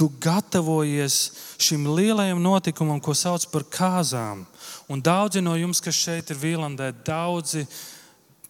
tu 0.00 0.08
gatavojies 0.20 1.32
šim 1.60 1.84
lielajam 1.92 2.38
notikumam, 2.40 3.02
ko 3.04 3.12
sauc 3.12 3.44
par 3.52 3.66
kāzām. 3.68 4.46
Un 4.88 5.02
daudzi 5.04 5.42
no 5.44 5.52
jums, 5.60 5.82
kas 5.84 5.98
šeit 5.98 6.32
ir 6.32 6.40
Vīlandē, 6.40 6.86
daudzi 7.04 7.66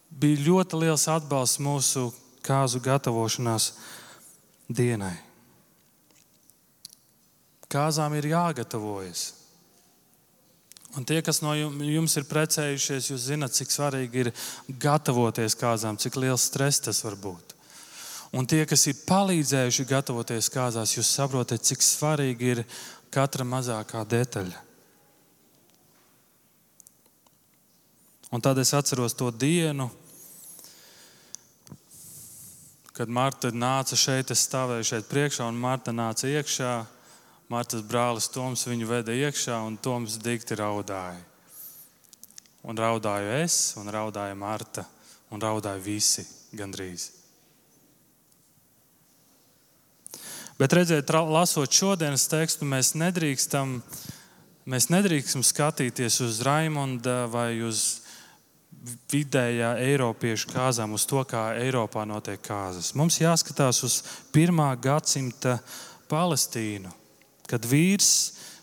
bija 0.07 0.45
ļoti 0.45 0.79
liels 0.79 1.09
atbalsts 1.11 1.59
mūsu 1.59 2.05
kāzu 2.47 2.79
gatavošanās 2.87 3.67
dienai. 4.71 5.17
Kāzām 7.67 8.15
ir 8.15 8.31
jāgatavojas. 8.31 9.27
Un 10.95 11.03
tie, 11.07 11.19
kas 11.19 11.43
no 11.43 11.51
jums 11.55 12.15
ir 12.15 12.31
precējušies, 12.31 13.11
jūs 13.11 13.27
zinat, 13.27 13.59
cik 13.59 13.75
svarīgi 13.75 14.23
ir 14.23 14.31
gatavoties 14.71 15.59
kāzām, 15.59 15.99
cik 15.99 16.15
liels 16.15 16.47
stress 16.47 16.87
tas 16.87 17.03
var 17.03 17.19
būt. 17.19 17.50
Un 18.31 18.47
tie, 18.47 18.63
kas 18.63 18.85
ir 18.87 18.99
palīdzējuši 19.03 19.85
gatavoties 19.89 20.47
kāzās, 20.53 20.95
jūs 20.95 21.09
saprotat, 21.17 21.65
cik 21.67 21.83
svarīgi 21.83 22.53
ir 22.53 22.61
katra 23.11 23.43
mazākā 23.43 24.05
detaļa. 24.07 24.61
Un 28.31 28.39
tad 28.39 28.61
es 28.63 28.71
atceros 28.71 29.17
to 29.19 29.27
dienu, 29.35 29.89
kad 32.95 33.11
Marta 33.11 33.51
nāca 33.51 33.99
šeit, 33.99 34.31
es 34.31 34.45
stāvēju 34.47 34.87
šeit 34.87 35.11
priekšā, 35.11 35.49
un 35.51 35.59
Marta 35.59 35.91
nāca 35.91 36.31
iekšā. 36.31 36.73
Martas 37.51 37.83
brālis 37.83 38.31
Toms 38.31 38.63
viņu 38.63 38.87
veda 38.87 39.11
iekšā, 39.11 39.59
un 39.67 39.75
Toms 39.75 40.15
dikti 40.23 40.55
raudāja. 40.55 41.19
Un 42.63 42.79
raudāju 42.79 43.33
es, 43.41 43.73
un 43.81 43.91
raudāja 43.91 44.37
Marta, 44.39 44.85
un 45.33 45.43
raudāja 45.43 45.83
visi 45.83 46.23
gandrīz. 46.55 47.20
Bet 50.61 50.77
redziet, 50.77 51.09
lasot 51.09 51.73
šodienas 51.73 52.27
tekstu, 52.29 52.67
mēs 52.69 52.93
nedrīkstam 52.93 53.79
Mēs 54.69 54.91
nedrīkstam 54.93 55.41
skatīties 55.41 56.19
uz 56.21 56.39
Raimonda 56.45 57.25
vai 57.33 57.63
uz 57.65 58.03
vidējā 59.09 59.71
Eiropiešu 59.81 60.51
kāzām, 60.51 60.93
uz 60.93 61.07
to, 61.09 61.23
kā 61.25 61.55
Eiropā 61.57 62.03
notiek 62.05 62.37
kāzas. 62.45 62.91
Mums 62.93 63.17
jāskatās 63.17 63.81
uz 63.87 63.95
pirmā 64.33 64.69
gadsimta 64.77 65.57
Palestīnu, 66.11 66.93
kad 67.49 67.65
vīrs 67.65 68.11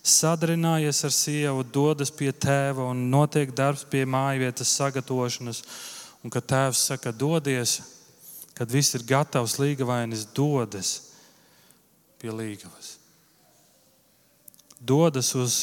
sadarinājies 0.07 1.03
ar 1.03 1.17
sievu, 1.17 1.67
dodas 1.67 2.15
pie 2.15 2.31
tēva 2.31 2.87
un 2.93 3.09
notiek 3.11 3.51
darbs 3.51 3.83
pie 3.91 4.05
mājvietas 4.07 4.77
sagatavošanas. 4.79 5.65
Un 6.23 6.31
kad 6.31 6.47
tēvs 6.47 6.87
saka, 6.93 7.11
dodies, 7.11 7.81
kad 8.55 8.71
viss 8.71 8.95
ir 8.95 9.03
gatavs, 9.07 9.59
līgavainis 9.59 10.29
dodas 10.31 11.08
pie 12.19 12.33
līgavas. 12.35 12.97
Dodas, 14.79 15.33
uz, 15.35 15.57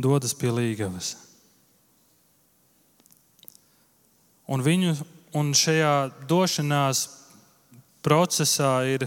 dodas 0.00 0.34
pie 0.36 0.52
līgavas. 0.52 1.14
Un, 4.52 4.64
viņu, 4.64 4.94
un 5.38 5.52
šajā 5.56 5.94
došanās 6.28 7.04
procesā 8.04 8.74
ir 8.90 9.06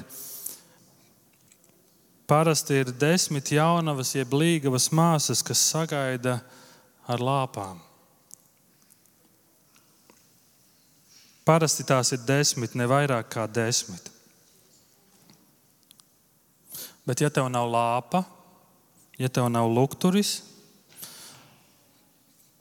parasti 2.26 2.82
ir 2.82 2.94
desmit 2.98 3.52
jaunavas, 3.54 4.16
jeb 4.16 4.34
līgavas 4.34 4.90
māsas, 4.96 5.44
kas 5.46 5.62
sagaida 5.62 6.40
ar 7.06 7.22
lāpām. 7.22 7.82
Parasti 11.46 11.86
tās 11.86 12.10
ir 12.16 12.24
desmit, 12.26 12.74
ne 12.74 12.88
vairāk 12.90 13.30
kā 13.36 13.46
desmit. 13.46 14.15
Bet, 17.06 17.22
ja 17.22 17.30
tev 17.30 17.50
nav 17.54 17.70
lāpa, 17.70 18.24
ja 19.22 19.30
tev 19.30 19.50
nav 19.54 19.70
lukturis, 19.70 20.40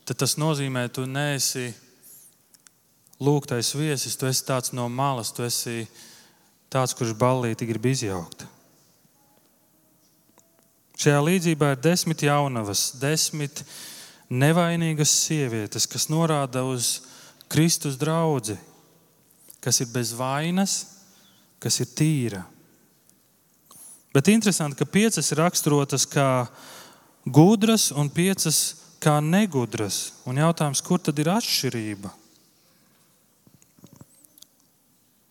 tad 0.05 0.21
tas 0.21 0.37
nozīmē, 0.37 0.87
ka 0.89 1.01
tu 1.01 1.07
neesi 1.09 1.71
lūgtais 3.25 3.73
viesis, 3.79 4.19
tu 4.21 4.29
esi 4.29 4.45
tāds 4.45 4.75
no 4.77 4.89
malas, 4.93 5.33
tu 5.33 5.47
esi 5.47 5.87
tāds, 6.69 6.93
kurš 6.97 7.15
ballīti 7.17 7.69
grib 7.69 7.89
izjaukt. 7.89 8.45
Šajā 11.01 11.25
līdzībā 11.27 11.73
ir 11.75 11.83
desmit 11.83 12.23
jaunavas, 12.23 12.93
desmit 13.01 13.65
nevainīgas 14.31 15.11
sievietes, 15.25 15.89
kas 15.91 16.07
norāda 16.13 16.63
uz 16.69 17.01
Kristus 17.51 17.99
draugu, 17.99 18.57
kas 19.65 19.81
ir 19.83 19.91
bez 19.93 20.13
vainas, 20.17 20.77
kas 21.59 21.81
ir 21.83 21.91
tīra. 21.97 22.45
Bet 24.15 24.31
interesanti, 24.31 24.79
ka 24.79 24.87
piecas 24.87 25.33
ir 25.33 25.41
raksturotas 25.43 26.07
kā 26.07 26.47
gudras 27.27 27.89
un 27.91 28.07
piecas 28.07 28.77
kā 29.03 29.19
negudras. 29.21 30.13
Un 30.25 30.39
jautājums, 30.39 30.83
kur 30.85 31.03
tad 31.03 31.19
ir 31.19 31.33
atšķirība? 31.35 32.13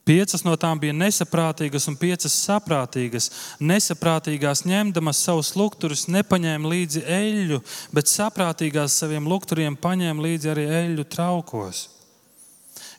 Piecas 0.04 0.44
no 0.44 0.58
tām 0.60 0.82
bija 0.84 0.92
nesaprātīgas, 0.92 1.86
un 1.88 1.96
piecas 1.96 2.36
saprātīgas. 2.44 3.30
Nesaprātīgās 3.63 4.66
ņemdamas 4.68 5.22
savus 5.24 5.54
lukturus, 5.56 6.10
nepaņēma 6.12 6.72
līdzi 6.74 7.06
eļļu, 7.08 7.62
bet 7.96 8.12
saprātīgās 8.12 9.00
saviem 9.00 9.30
lukturiem 9.32 9.80
paņēma 9.80 10.28
līdzi 10.28 10.52
arī 10.52 10.68
eļļu 10.82 11.08
traukos. 11.08 11.86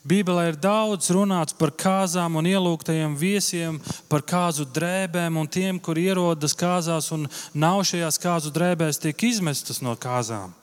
Bībelē 0.05 0.51
ir 0.51 0.57
daudz 0.61 1.07
runāts 1.09 1.55
par 1.57 1.71
kāzām 1.73 2.35
un 2.37 2.45
ielūgtajiem 2.45 3.15
viesiem, 3.17 3.79
par 4.05 4.21
kāzu 4.21 4.67
drēbēm 4.69 5.39
un 5.41 5.49
tiem, 5.49 5.79
kur 5.81 5.97
ierodas 5.97 6.53
kāzās 6.53 7.09
un 7.15 7.25
nav 7.57 7.81
šajās 7.89 8.21
kāzu 8.21 8.51
drēbēs, 8.53 9.01
tiek 9.01 9.25
izmestas 9.25 9.81
no 9.81 9.95
kāzām. 9.97 10.53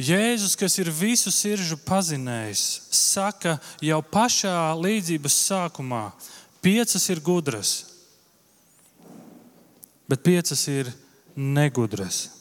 Jēzus, 0.00 0.56
kas 0.58 0.78
ir 0.80 0.90
visu 0.90 1.30
sirdžu 1.30 1.76
pazinējis, 1.84 2.64
saka 2.90 3.58
jau 3.84 4.00
pašā 4.02 4.72
līdzības 4.80 5.38
sākumā, 5.44 6.06
piecas 6.64 7.06
ir 7.12 7.22
gudras, 7.22 7.74
bet 10.10 10.24
piecas 10.26 10.66
ir 10.72 10.90
negudras. 11.36 12.39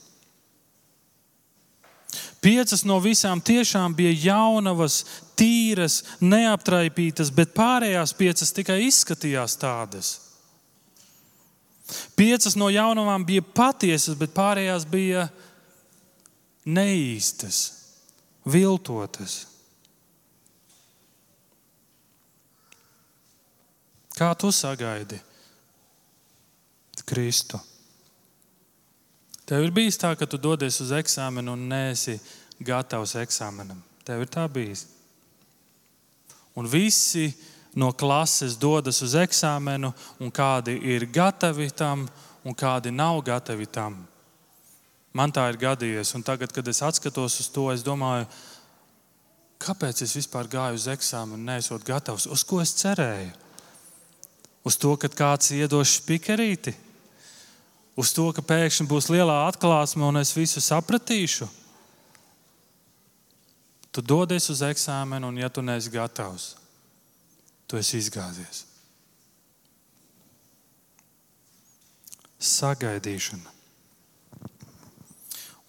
Piecas 2.40 2.86
no 2.88 3.02
visām 3.04 3.42
tiešām 3.44 3.94
bija 3.96 4.14
jaunavas, 4.32 5.02
tīras, 5.40 6.00
neaptraipītas, 6.24 7.34
bet 7.36 7.52
pārējās 7.56 8.14
piecas 8.16 8.54
tikai 8.56 8.80
izskatījās 8.88 9.58
tādas. 9.60 10.14
Piecas 12.16 12.56
no 12.60 12.70
jaunavām 12.72 13.26
bija 13.28 13.44
patiesas, 13.44 14.16
bet 14.16 14.32
pārējās 14.36 14.86
bija 14.88 15.28
neīstas, 16.70 17.60
viltotas. 18.48 19.42
Kā 24.20 24.32
tu 24.36 24.52
sagaidi 24.52 25.20
Kristu? 27.08 27.60
Tev 29.50 29.64
ir 29.66 29.72
bijis 29.74 29.98
tā, 29.98 30.12
ka 30.14 30.28
tu 30.30 30.38
dodies 30.38 30.76
uz 30.84 30.92
eksāmenu 30.94 31.56
un 31.56 31.70
neesi 31.72 32.20
gatavs 32.62 33.16
eksāmenam. 33.18 33.80
Tev 34.06 34.22
ir 34.22 34.30
tā 34.30 34.44
bijis. 34.46 34.84
Un 36.54 36.68
visi 36.70 37.32
no 37.74 37.90
klases 37.98 38.58
dodas 38.62 39.02
uz 39.02 39.16
eksāmenu, 39.18 39.90
un 40.22 40.30
kādi 40.30 40.76
ir 40.92 41.08
gatavi 41.10 41.70
tam, 41.74 42.06
un 42.46 42.54
kādi 42.54 42.94
nav 42.94 43.24
gatavi 43.26 43.66
tam. 43.74 43.98
Man 45.18 45.34
tā 45.34 45.48
ir 45.50 45.58
gadījies, 45.58 46.14
un 46.14 46.26
tagad, 46.26 46.54
kad 46.54 46.68
es 46.70 46.84
atskatos 46.86 47.40
uz 47.42 47.48
to, 47.50 47.66
es 47.74 47.82
domāju, 47.86 48.28
kāpēc 49.66 50.04
es 50.06 50.14
vispār 50.20 50.50
gāju 50.52 50.78
uz 50.78 50.86
eksāmenu, 50.94 51.42
nesot 51.48 51.86
gatavs. 51.88 52.28
Uz 52.30 52.46
ko 52.46 52.62
es 52.62 52.76
cerēju? 52.78 53.34
Uz 54.70 54.78
to, 54.78 54.94
ka 55.02 55.10
kāds 55.10 55.50
iedos 55.58 55.96
spikerīti, 55.98 56.76
uz 58.00 58.14
to, 58.16 58.30
ka 58.32 58.44
pēkšņi 58.46 58.88
būs 58.88 59.10
lielā 59.12 59.42
atklāsme 59.50 60.08
un 60.08 60.22
es 60.22 60.32
visu 60.36 60.64
sapratīšu. 60.64 61.50
Tu 63.92 64.04
dodies 64.06 64.48
uz 64.54 64.64
eksāmenu, 64.64 65.32
un 65.32 65.40
ja 65.42 65.50
tu 65.52 65.64
neesi 65.66 65.92
gatavs, 65.92 66.54
tu 67.68 67.80
esi 67.80 68.00
izgāzies. 68.00 68.64
Sagaidīšana. 72.40 73.58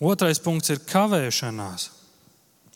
Otrais 0.01 0.39
punkts 0.41 0.71
ir 0.71 0.79
kavēšanās. 0.87 1.91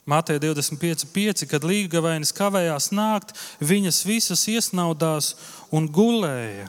Mātei 0.04 0.36
25,5, 0.42 1.46
kad 1.48 1.64
līgavainis 1.64 2.34
kavējās 2.36 2.90
nākt, 2.92 3.30
viņas 3.64 4.02
visas 4.04 4.42
iesnaudās 4.52 5.30
un 5.72 5.86
gulēja. 5.88 6.66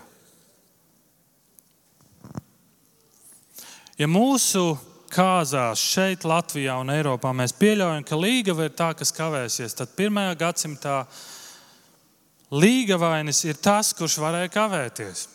Ja 3.95 4.07
mūsu 4.11 4.75
kāzās 5.13 5.79
šeit, 5.79 6.25
Latvijā 6.27 6.75
un 6.81 6.91
Eiropā 6.91 7.31
mēs 7.35 7.53
pieļaujam, 7.55 8.03
ka 8.03 8.17
līgava 8.19 8.67
ir 8.67 8.75
tā, 8.75 8.89
kas 8.97 9.13
kavēsies, 9.15 9.75
tad 9.77 9.93
pirmajā 9.95 10.33
gadsimtā 10.41 10.97
līgavainis 12.51 13.39
ir 13.47 13.59
tas, 13.63 13.93
kurš 13.95 14.19
varēja 14.19 14.51
kavēties. 14.51 15.25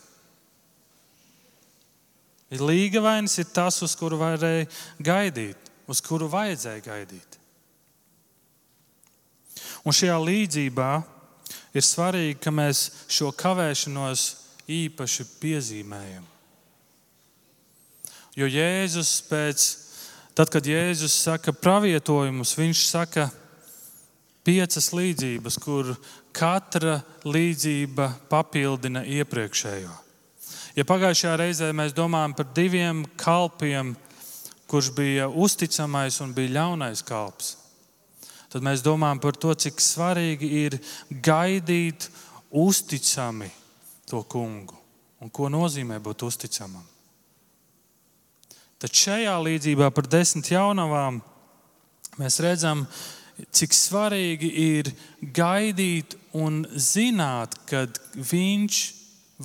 Līgavainis 2.61 3.37
ir 3.41 3.47
tas, 3.55 3.79
uz 3.81 3.95
kuru 3.95 4.19
varēja 4.19 4.67
gaidīt, 5.01 5.71
uz 5.89 6.01
kuru 6.03 6.27
vajadzēja 6.29 6.83
gaidīt. 6.85 7.37
Un 9.87 9.95
šajā 9.95 10.17
līdzībā 10.21 10.91
ir 11.73 11.85
svarīgi, 11.87 12.37
ka 12.43 12.53
mēs 12.53 12.83
šo 13.09 13.31
kavēšanos 13.33 14.27
īpaši 14.69 15.25
piezīmējam. 15.39 16.30
Jo 18.37 18.47
Jēzus 18.47 19.17
pēc, 19.27 19.63
tad, 20.37 20.51
kad 20.53 20.67
Jēzus 20.67 21.15
saka 21.25 21.51
pravietojumus, 21.51 22.55
viņš 22.55 22.83
saka 22.87 23.27
piecas 24.47 24.91
līdzības, 24.95 25.57
kur 25.61 25.91
katra 26.35 27.01
līdzība 27.27 28.07
papildina 28.31 29.03
iepriekšējo. 29.03 29.97
Ja 30.79 30.85
pagājušajā 30.87 31.33
reizē 31.41 31.71
mēs 31.75 31.91
domājam 31.91 32.33
par 32.37 32.47
diviem 32.55 33.03
kalpiem, 33.19 33.91
kurš 34.71 34.93
bija 34.95 35.27
uzticamais 35.27 36.21
un 36.23 36.31
bija 36.31 36.55
ļaunais 36.55 37.03
kalps, 37.03 37.57
tad 38.47 38.63
mēs 38.63 38.83
domājam 38.85 39.19
par 39.19 39.35
to, 39.35 39.51
cik 39.51 39.83
svarīgi 39.83 40.51
ir 40.63 40.77
gaidīt 41.11 42.07
uzticami 42.51 43.51
to 44.07 44.23
kungu 44.23 44.79
un 45.19 45.29
ko 45.29 45.51
nozīmē 45.51 45.99
būt 45.99 46.23
uzticamam. 46.27 46.90
Tad 48.81 48.97
šajā 48.97 49.35
līdzībā 49.45 49.91
par 49.93 50.07
desmit 50.09 50.49
jaunavām 50.49 51.19
mēs 52.17 52.39
redzam, 52.41 52.87
cik 53.53 53.73
svarīgi 53.77 54.49
ir 54.63 54.89
gaidīt 55.21 56.17
un 56.37 56.63
zināt, 56.73 57.55
kad 57.69 58.01
viņš 58.15 58.81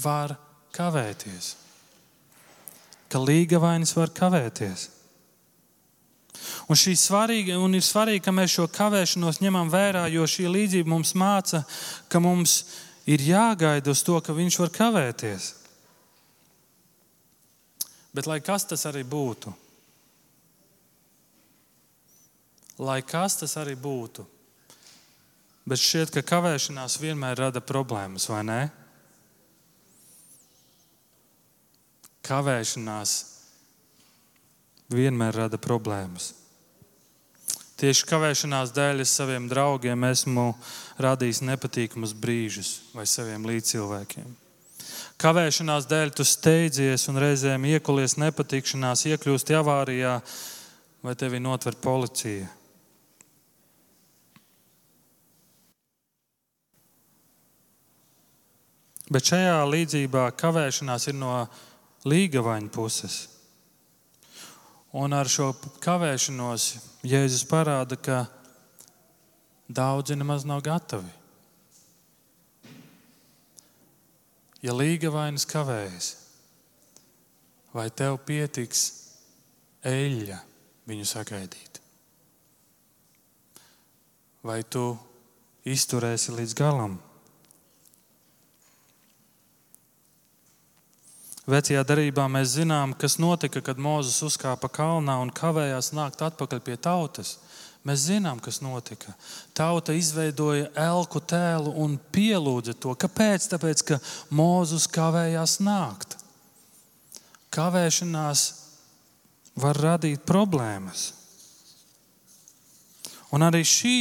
var 0.03 0.37
kavēties. 0.77 1.55
ka 3.09 3.21
līgavainis 3.23 3.95
var 3.97 4.11
kavēties. 4.11 4.89
Un, 6.69 6.77
svarīga, 6.77 7.57
un 7.63 7.75
ir 7.79 7.85
svarīgi, 7.85 8.25
ka 8.25 8.35
mēs 8.35 8.57
šo 8.57 8.67
kavēšanos 8.69 9.41
ņemam 9.41 9.71
vērā, 9.71 10.07
jo 10.13 10.27
šī 10.27 10.49
līdzība 10.51 10.91
mums 10.91 11.15
māca, 11.15 11.63
ka 12.09 12.21
mums 12.21 12.65
ir 13.07 13.23
jāgaida 13.23 13.91
uz 13.91 14.03
to, 14.03 14.19
ka 14.21 14.35
viņš 14.35 14.59
var 14.65 14.73
kavēties. 14.75 15.53
Bet 18.17 18.29
lai 18.29 18.39
kas 18.41 18.65
tas 18.65 18.87
arī 18.89 19.03
būtu, 19.05 19.53
lai 22.81 23.03
kas 23.05 23.37
tas 23.43 23.57
arī 23.61 23.75
būtu, 23.77 24.25
bet 25.69 25.83
šķiet, 25.83 26.15
ka 26.15 26.23
kavēšanās 26.25 26.97
vienmēr 27.03 27.37
rada 27.45 27.61
problēmas, 27.61 28.29
vai 28.33 28.41
ne? 28.49 28.61
Kavēšanās 32.27 33.13
vienmēr 34.97 35.37
rada 35.43 35.61
problēmas. 35.61 36.33
Tieši 37.77 38.07
kavēšanās 38.09 38.73
dēļ 38.73 39.05
es 39.05 39.13
saviem 39.13 39.51
draugiem 39.51 40.09
esmu 40.09 40.49
radījis 41.05 41.43
nepatīkamus 41.45 42.17
brīžus 42.17 42.73
vai 42.97 43.05
saviem 43.05 43.45
līdzcilvēkiem. 43.45 44.46
Kavēšanās 45.17 45.87
dēļ 45.89 46.11
tu 46.13 46.25
steidzies 46.29 47.07
un 47.09 47.17
reizēm 47.23 47.65
iekulies 47.71 48.19
nepatikšanās, 48.21 49.07
iekļūsti 49.09 49.57
avārijā 49.57 50.19
vai 51.01 51.15
tevi 51.17 51.41
notver 51.41 51.79
policija. 51.81 52.51
Bet 59.07 59.31
šajā 59.31 59.57
līdzībā 59.71 60.27
kavēšanās 60.37 61.09
ir 61.09 61.17
no 61.17 61.33
līgavaņa 62.11 62.73
puses. 62.75 63.19
Un 64.97 65.17
ar 65.17 65.31
šo 65.31 65.53
kavēšanos 65.81 66.73
Jēzus 67.07 67.47
parāda, 67.49 67.97
ka 67.97 68.25
daudzi 69.69 70.17
nemaz 70.19 70.45
nav 70.45 70.61
gatavi. 70.67 71.16
Ja 74.65 74.73
līga 74.73 75.11
vainas 75.13 75.45
kavējas, 75.49 76.13
vai 77.77 77.89
tev 77.93 78.17
pietiks 78.25 78.87
eļļa 79.87 80.39
viņu 80.89 81.09
sagaidīt? 81.09 81.81
Vai 84.47 84.63
tu 84.63 84.95
izturēsi 85.67 86.37
līdz 86.39 86.57
galam? 86.57 86.97
Vecajā 91.47 91.85
darbā 91.87 92.25
mēs 92.27 92.57
zinām, 92.57 92.91
kas 92.99 93.21
notika, 93.23 93.61
kad 93.63 93.79
Mozus 93.79 94.19
uzkāpa 94.27 94.67
kalnā 94.67 95.21
un 95.23 95.31
kavējās 95.31 95.93
nākt 95.95 96.25
atpakaļ 96.27 96.63
pie 96.67 96.75
tautas. 96.75 97.37
Mēs 97.87 98.09
zinām, 98.09 98.41
kas 98.43 98.59
notika. 98.65 99.13
Tauta 99.55 99.95
izveidoja 99.95 100.73
elku 100.89 101.21
tēlu 101.23 101.71
un 101.85 101.95
pielūdza 102.13 102.75
to. 102.83 102.97
Kāpēc? 102.99 103.47
Tāpēc, 103.53 103.83
ka 103.87 103.99
Mozus 104.35 104.89
kavējās 104.91 105.61
nākt. 105.63 106.17
Kavēšanās 107.55 108.43
var 109.63 109.79
radīt 109.79 110.27
problēmas. 110.27 111.13
Un 113.35 113.47
arī 113.47 113.63
šī 113.67 113.97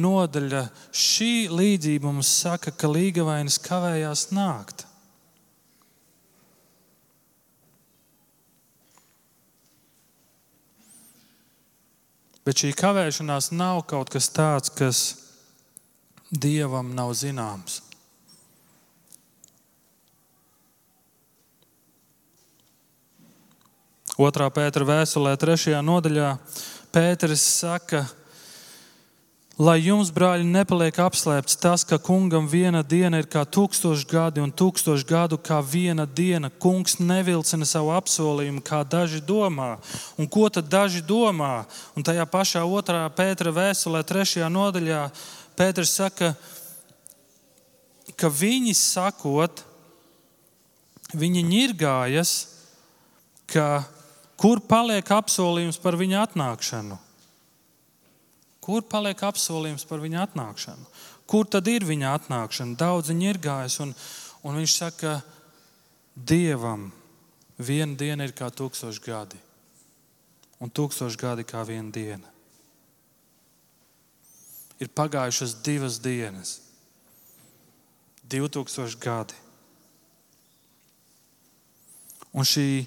nodaļa, 0.00 0.66
šī 0.96 1.48
līdzība 1.52 2.08
mums 2.08 2.32
saka, 2.40 2.72
ka 2.72 2.88
līgavainis 2.88 3.60
kavējās 3.60 4.30
nākt. 4.36 4.85
Bet 12.46 12.62
šī 12.62 12.70
kavēšanās 12.78 13.50
nav 13.50 13.82
kaut 13.90 14.12
kas 14.14 14.30
tāds, 14.30 14.70
kas 14.70 15.00
dievam 16.30 16.92
nav 16.94 17.10
zināms. 17.18 17.80
Otrā 24.16 24.46
pētera 24.48 24.86
vēstulē, 24.88 25.34
trešajā 25.36 25.82
nodaļā, 25.84 26.30
Pēters 26.94 27.42
saka, 27.58 28.06
ka 28.06 28.25
Lai 29.56 29.78
jums, 29.80 30.10
brāļi, 30.12 30.44
nepaliek 30.44 30.98
apslēpts 31.00 31.56
tas, 31.56 31.80
ka 31.88 31.96
kungam 31.96 32.44
viena 32.44 32.82
diena 32.84 33.22
ir 33.22 33.28
kā 33.32 33.40
tūkstoši 33.48 34.04
gadi, 34.10 34.42
un 34.44 34.50
tūkstoši 34.52 35.06
gadu 35.08 35.38
kā 35.40 35.62
viena 35.64 36.04
diena. 36.04 36.50
Kungs 36.60 36.98
nevilcina 37.00 37.64
savu 37.64 37.94
apsolījumu, 37.96 38.60
kā 38.60 38.82
daži 38.84 39.22
domā. 39.24 39.78
Un 40.20 40.28
ko 40.28 40.50
tad 40.52 40.68
daži 40.68 41.00
domā? 41.00 41.64
Un 41.96 42.04
tajā 42.04 42.26
pašā 42.28 42.66
otrā 42.68 43.06
Pētera 43.16 43.54
vēstulē, 43.56 44.04
trešajā 44.04 44.50
nodaļā, 44.52 45.00
Pēters 45.56 45.94
saka, 46.02 46.34
ka 48.12 48.28
viņi 48.28 48.76
sakot, 48.76 49.64
viņi 51.16 51.46
ņirgājas, 51.48 52.36
ka 53.48 53.86
kur 54.36 54.60
paliek 54.60 55.16
apsolījums 55.16 55.80
par 55.80 55.96
viņa 55.96 56.28
atnākšanu. 56.28 57.05
Kur 58.66 58.82
paliek 58.82 59.20
apsolījums 59.22 59.86
par 59.86 60.02
viņa 60.02 60.24
atnākšanu? 60.26 60.88
Kur 61.30 61.46
tad 61.46 61.68
ir 61.70 61.86
viņa 61.86 62.12
atnākšana? 62.18 62.74
Daudzi 62.78 63.14
ir 63.22 63.38
gājis, 63.38 63.78
un, 63.84 63.94
un 64.42 64.58
viņš 64.58 64.74
saka, 64.74 65.20
Dievam 66.16 66.88
viena 67.60 67.92
diena 67.92 68.24
ir 68.24 68.32
kā 68.32 68.48
tūkstoši 68.48 69.02
gadi, 69.04 69.36
un 70.64 70.72
tūkstoši 70.72 71.20
gadi 71.20 71.44
kā 71.44 71.60
viena 71.68 71.92
diena. 71.92 72.30
Ir 74.80 74.88
pagājušas 74.96 75.58
divas 75.64 75.98
dienas, 76.00 76.60
2000 78.24 78.96
gadi. 79.00 79.36
Un 82.36 82.44
šī 82.44 82.86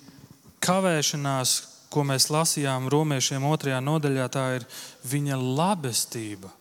kavēšanās, 0.61 1.53
ko 1.89 2.05
mēs 2.05 2.29
lasījām 2.29 2.87
romiešiem 2.91 3.45
otrajā 3.49 3.81
nodaļā, 3.81 4.29
tā 4.31 4.45
ir 4.59 4.65
viņa 5.09 5.37
labestība. 5.41 6.51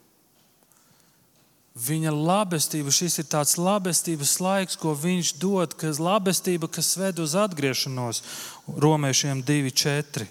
Viņa 1.79 2.11
labestība, 2.11 2.91
šis 2.91 3.21
ir 3.23 3.29
tāds 3.31 3.55
labestības 3.61 4.33
laiks, 4.43 4.79
ko 4.81 4.97
viņš 4.99 5.37
dod, 5.39 5.77
kas 5.79 6.01
labestība, 6.03 6.67
kas 6.67 6.97
ved 6.99 7.21
uz 7.23 7.37
atgriešanos 7.39 8.23
romiešiem 8.67 9.45
2,4. 9.47 10.27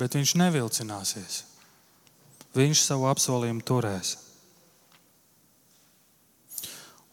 Bet 0.00 0.16
viņš 0.16 0.36
nevilcināsies. 0.40 1.42
Viņš 2.56 2.86
savu 2.86 3.10
apsolījumu 3.10 3.64
turēs. 3.68 4.16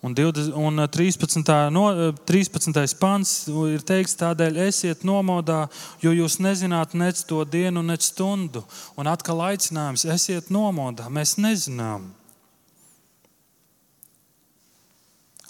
Un, 0.02 0.14
20, 0.14 0.54
un 0.54 0.88
13. 0.90 1.48
Eh, 1.48 1.70
no, 1.70 2.14
13. 2.24 2.76
Eh, 2.76 2.98
pants 3.00 3.32
ir 3.68 3.82
teikts, 3.84 4.16
tādēļ 4.16 4.60
esiet 4.70 5.04
nomodā, 5.04 5.66
jo 6.00 6.14
jūs 6.16 6.38
nezināt 6.40 6.96
nec 6.96 7.20
to 7.28 7.44
dienu, 7.44 7.84
nec 7.84 8.06
stundu. 8.08 8.64
Un 8.96 9.12
atkal 9.12 9.44
aicinājums, 9.50 10.06
esiet 10.08 10.48
nomodā, 10.56 11.10
mēs 11.12 11.36
nezinām. 11.36 12.14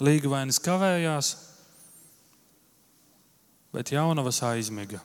Līgavainis 0.00 0.58
kavējās, 0.64 1.30
bet 3.70 3.94
jaunavas 3.94 4.42
aizmiga. 4.50 4.98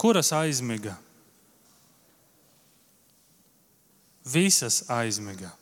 Kuras 0.00 0.32
aizmiga? 0.34 0.96
Visas 4.24 4.82
aizmiga 4.90 5.52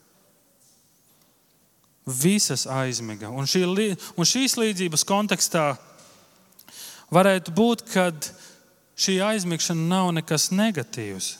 visas 2.09 2.67
aizmiga. 2.67 3.31
Un, 3.31 3.47
šī, 3.49 3.65
un 4.17 4.29
šīs 4.29 4.57
līdzības 4.59 5.05
kontekstā 5.09 5.67
varētu 7.15 7.55
būt, 7.55 7.85
ka 7.93 8.09
šī 8.99 9.19
aizmigšana 9.29 9.87
nav 9.93 10.11
nekas 10.17 10.49
negatīvs. 10.55 11.31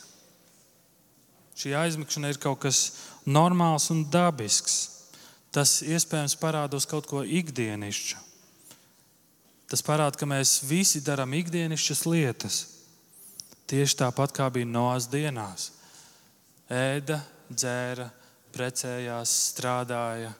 Šī 1.59 1.75
aizmigšana 1.75 2.31
ir 2.31 2.39
kaut 2.39 2.61
kas 2.63 2.83
normāls 3.27 3.89
un 3.91 4.05
dabisks. 4.07 4.79
Tas 5.49 5.79
iespējams 5.81 6.37
parāda 6.39 6.77
uz 6.77 6.85
kaut 6.87 7.09
ko 7.09 7.23
ikdienišķu. 7.25 8.25
Tas 9.69 9.83
parāda, 9.85 10.17
ka 10.17 10.25
mēs 10.29 10.59
visi 10.65 11.01
darām 11.05 11.33
ikdienišķas 11.37 12.05
lietas. 12.09 12.59
Tieši 13.69 13.99
tāpat 13.99 14.33
kā 14.33 14.47
bija 14.53 14.69
Noās 14.69 15.05
dienās. 15.09 15.67
Ēda, 16.69 17.19
dzēra, 17.49 18.07
precējās, 18.53 19.33
strādāja, 19.51 20.31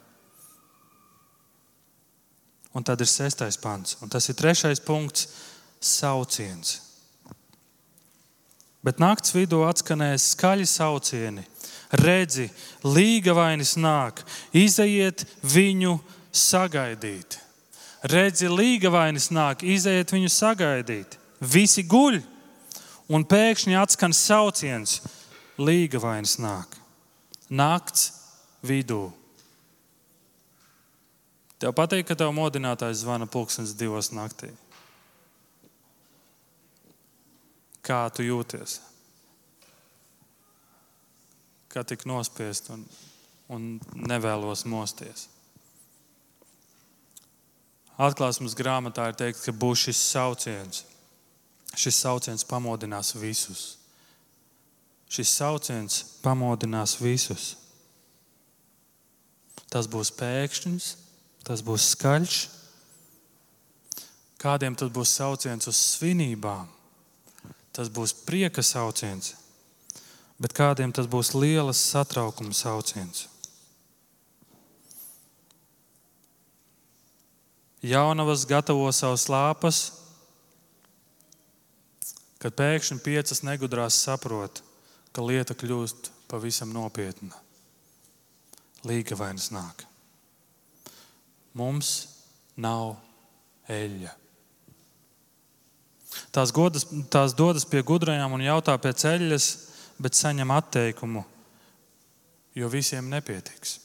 Un 2.73 2.83
tad 2.83 3.01
ir 3.01 3.09
sestais 3.09 3.57
pants, 3.57 3.97
un 4.01 4.09
tas 4.09 4.29
ir 4.29 4.35
trešais 4.35 4.79
punkts- 4.79 5.27
sauciens. 5.81 6.81
Bet 8.83 8.99
naktas 8.99 9.33
vidū 9.33 9.65
atskanēs 9.67 10.35
skaļi 10.35 10.67
saucieni. 10.67 11.43
Redzi, 11.91 12.49
līga 12.83 13.33
vainas 13.33 13.75
nāk, 13.75 14.23
izejiet 14.53 15.25
viņu 15.43 15.99
sagaidīt. 16.31 17.39
Redzi, 18.03 18.47
līgavainis 18.47 19.27
nāk, 19.35 19.63
iziet 19.63 20.13
viņu 20.13 20.29
sagaidīt. 20.31 21.17
Visi 21.41 21.83
guļ, 21.83 22.21
un 23.11 23.25
pēkšņi 23.25 23.75
atskan 23.75 24.15
sauciens: 24.15 25.01
Līgavainis 25.59 26.37
nāk. 26.39 26.77
Nakts 27.51 28.13
vidū. 28.63 29.11
Tev 31.59 31.73
patīk, 31.75 32.05
ka 32.07 32.15
tev 32.15 32.31
modinātājs 32.35 33.01
zvana 33.03 33.27
pulkstenis 33.27 33.75
divos 33.75 34.13
naktī. 34.15 34.53
Kā 37.83 38.05
tu 38.15 38.23
jūties? 38.23 38.77
Kā 41.69 41.83
tik 41.83 42.05
nospiest 42.07 42.71
un, 42.71 42.85
un 43.51 43.65
nevēlos 44.07 44.63
mosties. 44.69 45.27
Atklāsmes 47.99 48.55
grāmatā 48.55 49.09
ir 49.09 49.19
teikts, 49.19 49.43
ka 49.43 49.51
būs 49.51 49.89
šis 49.89 49.99
sauciens. 50.13 50.85
Šis 51.75 51.99
sauciens 51.99 52.47
pamodinās 52.47 53.11
visus. 53.19 53.65
Šis 55.11 55.35
sauciens 55.35 55.99
pamodinās 56.23 56.95
visus. 57.01 57.51
Tas 59.69 59.89
būs 59.91 60.13
pēkšņs, 60.15 60.87
tas 61.47 61.63
būs 61.65 61.91
skaļš. 61.95 62.39
Kādiem 64.39 64.75
tas 64.79 64.91
būs 64.95 65.11
sauciens 65.19 65.67
uz 65.67 65.79
svinībām, 65.95 66.69
tas 67.75 67.89
būs 67.91 68.13
prieka 68.23 68.63
sauciens, 68.63 69.33
bet 70.39 70.55
kādiem 70.55 70.93
tas 70.95 71.09
būs 71.11 71.33
lielas 71.35 71.81
satraukuma 71.91 72.55
sauciens. 72.55 73.27
Jaunavas 77.83 78.45
gatavo 78.47 78.87
savus 78.91 79.27
lāpas, 79.31 79.77
kad 82.39 82.55
pēkšņi 82.55 82.99
piecas 83.03 83.43
negudrās 83.43 83.99
saprot, 83.99 84.63
ka 85.11 85.23
lieta 85.23 85.55
kļūst 85.55 86.11
pavisam 86.31 86.71
nopietna. 86.75 87.35
Līga 88.87 89.19
vainas 89.19 89.51
nāk. 89.51 89.88
Mums 91.57 91.91
nav 92.59 92.97
eļļa. 93.69 94.15
Tās, 96.33 96.51
godas, 96.53 96.87
tās 97.09 97.35
dodas 97.37 97.65
pie 97.69 97.81
gudrajām 97.85 98.33
un 98.35 98.43
jautā 98.43 98.75
pēc 98.81 99.05
eļļas, 99.11 99.47
bet 100.01 100.17
saņem 100.17 100.51
atteikumu, 100.53 101.23
jo 102.57 102.69
visiem 102.71 103.09
nepietiks. 103.11 103.77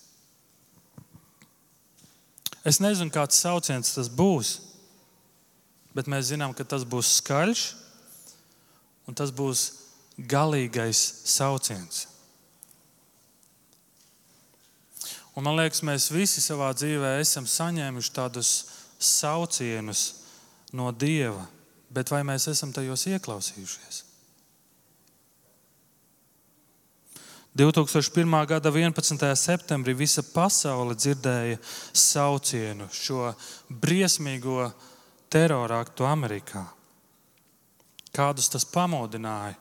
Es 2.64 2.80
nezinu, 2.80 3.12
kāds 3.12 3.36
sauciens 3.36 3.92
tas 3.92 4.08
būs, 4.08 4.54
bet 5.96 6.08
mēs 6.08 6.30
zinām, 6.32 6.54
ka 6.56 6.64
tas 6.64 6.86
būs 6.88 7.18
skaļš 7.20 7.64
un 9.08 9.16
tas 9.16 9.32
būs 9.34 9.66
galīgais 10.16 11.00
sauciens. 11.28 12.06
Un 15.34 15.42
man 15.42 15.58
liekas, 15.58 15.82
mēs 15.82 16.12
visi 16.14 16.42
savā 16.42 16.70
dzīvē 16.76 17.16
esam 17.18 17.46
saņēmuši 17.50 18.14
tādus 18.14 18.50
saucienus 19.02 20.06
no 20.72 20.92
Dieva, 20.94 21.48
bet 21.90 22.10
vai 22.14 22.22
mēs 22.26 22.46
esam 22.52 22.72
tajos 22.74 23.08
ieklausījušies? 23.10 24.04
2001. 27.54 28.46
gada 28.46 28.70
11. 28.70 29.34
septembrī 29.38 29.94
visa 29.94 30.24
pasaule 30.26 30.96
dzirdēja 30.98 31.60
saucienu 31.94 32.88
šo 32.90 33.28
briesmīgo 33.70 34.72
teroraktu 35.30 36.06
Amerikā. 36.06 36.64
Kādus 38.14 38.50
tas 38.50 38.66
pamodināja, 38.66 39.54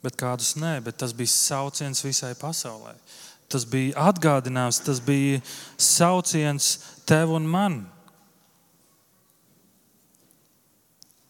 bet 0.00 0.16
kādus 0.16 0.54
nē, 0.56 0.78
bet 0.84 0.96
tas 1.00 1.12
bija 1.12 1.28
sauciens 1.28 2.00
visai 2.04 2.32
pasaulē. 2.40 2.96
Tas 3.48 3.64
bija 3.64 4.08
atgādinājums, 4.10 4.82
tas 4.84 5.00
bija 5.00 5.40
sauciens 5.80 6.76
tev 7.08 7.32
un 7.38 7.48
man. 7.48 7.78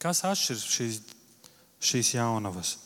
Kas 0.03 0.25
atšķir 0.27 0.59
šīs, 0.63 0.99
šīs 1.83 2.13
jaunavas? 2.17 2.77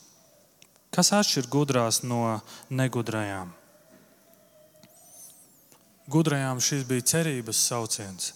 Kas 0.93 1.09
atšķir 1.17 1.49
gudrās 1.49 2.03
no 2.05 2.39
negudrajām? 2.69 3.49
Gudrajām 6.13 6.59
šis 6.61 6.83
bija 6.85 7.05
cerības 7.13 7.61
sauciens, 7.63 8.33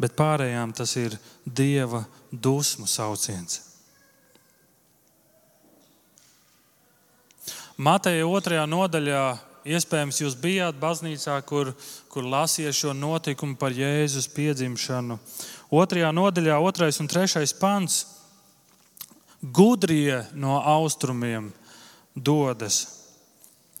bet 0.00 0.16
pārējām 0.16 0.72
tas 0.74 0.96
ir 0.96 1.18
dieva 1.44 2.06
dusmu 2.32 2.88
sauciens. 2.88 3.71
Mateja 7.76 8.26
otrajā 8.28 8.66
nodaļā 8.68 9.24
Iespējams, 9.62 10.18
jūs 10.18 10.34
bijāt 10.42 10.78
baznīcā, 10.82 11.36
kur, 11.46 11.68
kur 12.10 12.26
lasījāt 12.26 12.74
šo 12.74 12.94
notikumu 12.98 13.54
par 13.54 13.70
Jēzus 13.70 14.26
piedzimšanu. 14.34 15.20
Otrajā 15.70 16.08
nodaļā, 16.10 16.56
otrais 16.58 16.98
un 16.98 17.06
trešais 17.06 17.54
pants 17.54 18.00
gudrie 19.38 20.24
no 20.34 20.58
austrumiem 20.58 21.52
dodas 22.14 22.80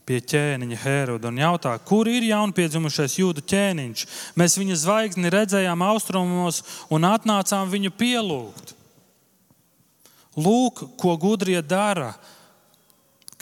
pie 0.06 0.20
ķēniņa 0.22 0.78
Heroda 0.82 1.30
un 1.30 1.40
jautā, 1.42 1.72
kur 1.86 2.06
ir 2.10 2.28
jaunpiedzimušais 2.30 3.18
jūdu 3.18 3.42
ķēniņš. 3.50 4.06
Mēs 4.38 4.58
viņa 4.58 4.78
zvaigzni 4.78 5.30
redzējām 5.34 5.82
austrumos 5.86 6.62
un 6.94 7.06
atnācām 7.10 7.70
viņu 7.74 7.90
pielūgt. 7.98 8.74
Lūk, 10.38 10.86
ko 10.98 11.16
gudrie 11.20 11.58
dara, 11.62 12.14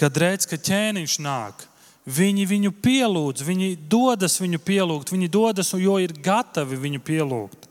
kad 0.01 0.17
redz, 0.17 0.49
ka 0.49 0.57
ķēniņš 0.57 1.19
nāk. 1.21 1.67
Viņi 2.11 2.47
viņu 2.49 2.73
pielūdz, 2.81 3.45
viņi 3.45 3.75
dodas 3.93 4.39
viņu 4.41 4.59
pielūgt, 4.65 5.13
viņi 5.13 5.29
dodas, 5.31 5.75
jo 5.77 5.99
ir 6.01 6.15
gatavi 6.25 6.79
viņu 6.81 7.03
pielūgt. 7.05 7.69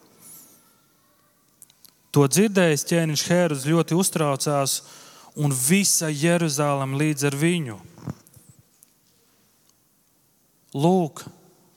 To 2.13 2.25
dzirdējis 2.29 2.85
ķēniņš 2.89 3.23
Hērods 3.29 3.67
ļoti 3.69 3.97
uztraucās, 3.97 4.79
un 5.37 5.53
visa 5.53 6.09
Jeruzalem 6.09 6.95
līdz 6.97 7.27
ar 7.29 7.37
viņu. 7.37 7.77
Lūk, 10.77 11.25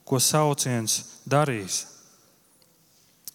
ko 0.04 0.20
sauciens 0.20 1.00
darīs. 1.28 1.82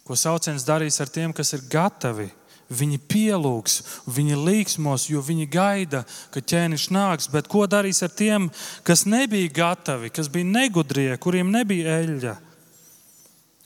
Ko 0.06 0.16
sauciens 0.18 0.66
darīs 0.66 0.98
ar 1.02 1.10
tiem, 1.10 1.34
kas 1.34 1.52
ir 1.54 1.66
gatavi. 1.70 2.30
Viņi 2.68 2.98
pielūgs, 3.08 3.78
viņi 4.12 4.36
līksmos, 4.44 5.06
jo 5.08 5.22
viņi 5.24 5.46
gaida, 5.48 6.02
ka 6.34 6.42
ķēniņš 6.44 6.84
nāks. 6.92 7.30
Bet 7.32 7.48
ko 7.48 7.64
darīs 7.64 8.02
ar 8.04 8.12
tiem, 8.12 8.50
kas 8.84 9.06
nebija 9.08 9.48
gatavi, 9.56 10.10
kas 10.12 10.28
bija 10.28 10.44
negudrie, 10.44 11.14
kuriem 11.16 11.48
nebija 11.54 11.96
eļļa? 12.02 12.34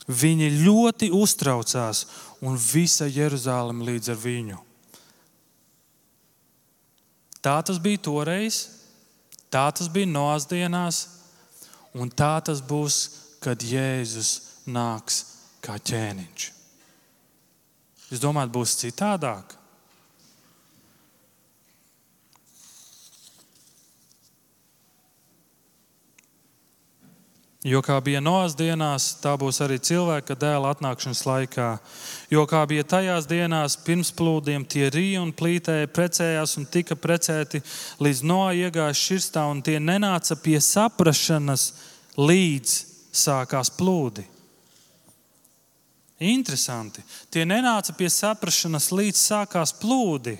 Viņi 0.07 0.49
ļoti 0.63 1.11
uztraucās 1.15 2.05
un 2.43 2.55
visa 2.59 3.07
Jeruzaleme 3.11 3.83
līdz 3.91 4.13
ar 4.15 4.21
viņu. 4.23 4.61
Tā 7.43 7.57
tas 7.67 7.79
bija 7.83 7.99
toreiz, 8.07 8.63
tā 9.51 9.67
tas 9.75 9.91
bija 9.91 10.07
Noās 10.07 10.47
dienās, 10.47 11.03
un 11.91 12.07
tā 12.07 12.37
tas 12.39 12.63
būs, 12.63 13.03
kad 13.43 13.59
Jēzus 13.59 14.63
nāks 14.63 15.25
kā 15.63 15.75
ķēniņš. 15.75 16.52
Jūs 18.11 18.21
domājat, 18.23 18.53
būs 18.53 18.77
citādāk? 18.81 19.57
Jo 27.63 27.79
kā 27.79 27.95
bija 28.03 28.19
Noās 28.19 28.57
dienās, 28.59 29.05
tā 29.23 29.37
būs 29.39 29.61
arī 29.63 29.77
cilvēka 29.79 30.35
dēla 30.35 30.73
atnākšanas 30.73 31.21
laikā. 31.23 31.67
Jo 32.27 32.43
kā 32.43 32.65
bija 32.67 32.83
tajās 32.83 33.23
dienās 33.29 33.77
pirms 33.85 34.11
plūdiem, 34.17 34.65
tie 34.67 34.89
rīja 34.91 35.21
un 35.23 35.31
plītēja, 35.31 35.87
precējās 35.95 36.57
un 36.59 36.67
tika 36.67 36.99
precēti, 36.99 37.63
līdz 38.03 38.23
Noā 38.27 38.51
iegāja 38.65 38.99
šķirstā, 38.99 39.45
un 39.47 39.63
tie 39.63 39.77
nenāca 39.79 40.35
pie 40.43 40.59
saprašanas, 40.59 41.69
līdz 42.19 42.75
sākās 43.15 43.71
plūdi. 43.79 44.27
Interesanti. 46.21 47.01
Tie 47.33 47.45
nenāca 47.45 47.95
pie 47.97 48.09
saprašanas, 48.11 48.91
līdz 48.93 49.19
sākās 49.19 49.73
plūdi. 49.81 50.37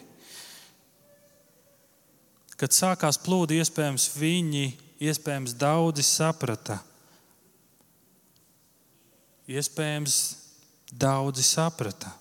Kad 2.59 2.75
sākās 2.75 3.17
plūdi, 3.19 3.57
iespējams, 3.59 4.12
viņi, 4.19 4.67
iespējams, 5.03 5.55
daudzi 5.59 6.05
saprata 6.05 6.79
Iespējams, 9.43 10.17
daudzi 10.95 11.43
saprata. 11.43 12.13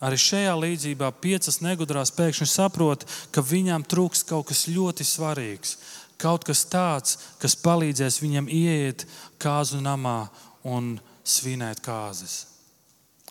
Arī 0.00 0.16
šajā 0.16 0.54
līdzībā 0.56 1.10
piecas 1.20 1.58
negudrās 1.60 2.08
pēkšņi 2.16 2.46
saprot, 2.48 3.04
ka 3.28 3.44
viņām 3.44 3.84
trūks 3.84 4.24
kaut 4.24 4.48
kas 4.48 4.64
ļoti 4.72 5.04
svarīgs, 5.04 5.74
Kaut 6.16 6.46
kas 6.48 6.64
tāds, 6.72 7.18
kas 7.40 7.56
palīdzēs 7.60 8.22
viņam 8.22 8.48
ieiet 8.48 9.04
kāzu 9.42 9.82
namā 9.84 10.30
un 10.64 10.94
svinēt 11.26 11.82
kāzas. 11.84 12.44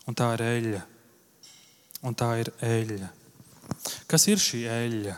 Un 0.06 0.14
tā 0.14 0.32
ir 0.36 0.44
eļļa. 0.46 0.82
Un 2.06 2.14
tā 2.14 2.28
ir 2.42 2.52
eļļa. 2.62 3.08
Kas 4.06 4.28
ir 4.30 4.42
šī 4.42 4.62
eļļa? 4.70 5.16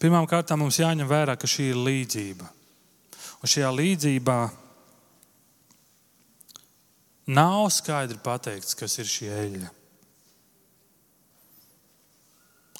Pirmkārt, 0.00 0.54
mums 0.56 0.78
jāņem 0.80 1.08
vērā, 1.08 1.36
ka 1.36 1.50
šī 1.50 1.72
ir 1.74 1.82
līdzība. 1.84 2.46
Un 3.40 3.50
šajā 3.50 3.68
līdzībā 3.74 4.38
nav 7.36 7.68
skaidri 7.72 8.16
pateikts, 8.24 8.76
kas 8.76 8.96
ir 9.00 9.08
šī 9.08 9.28
eļļa. 9.42 9.70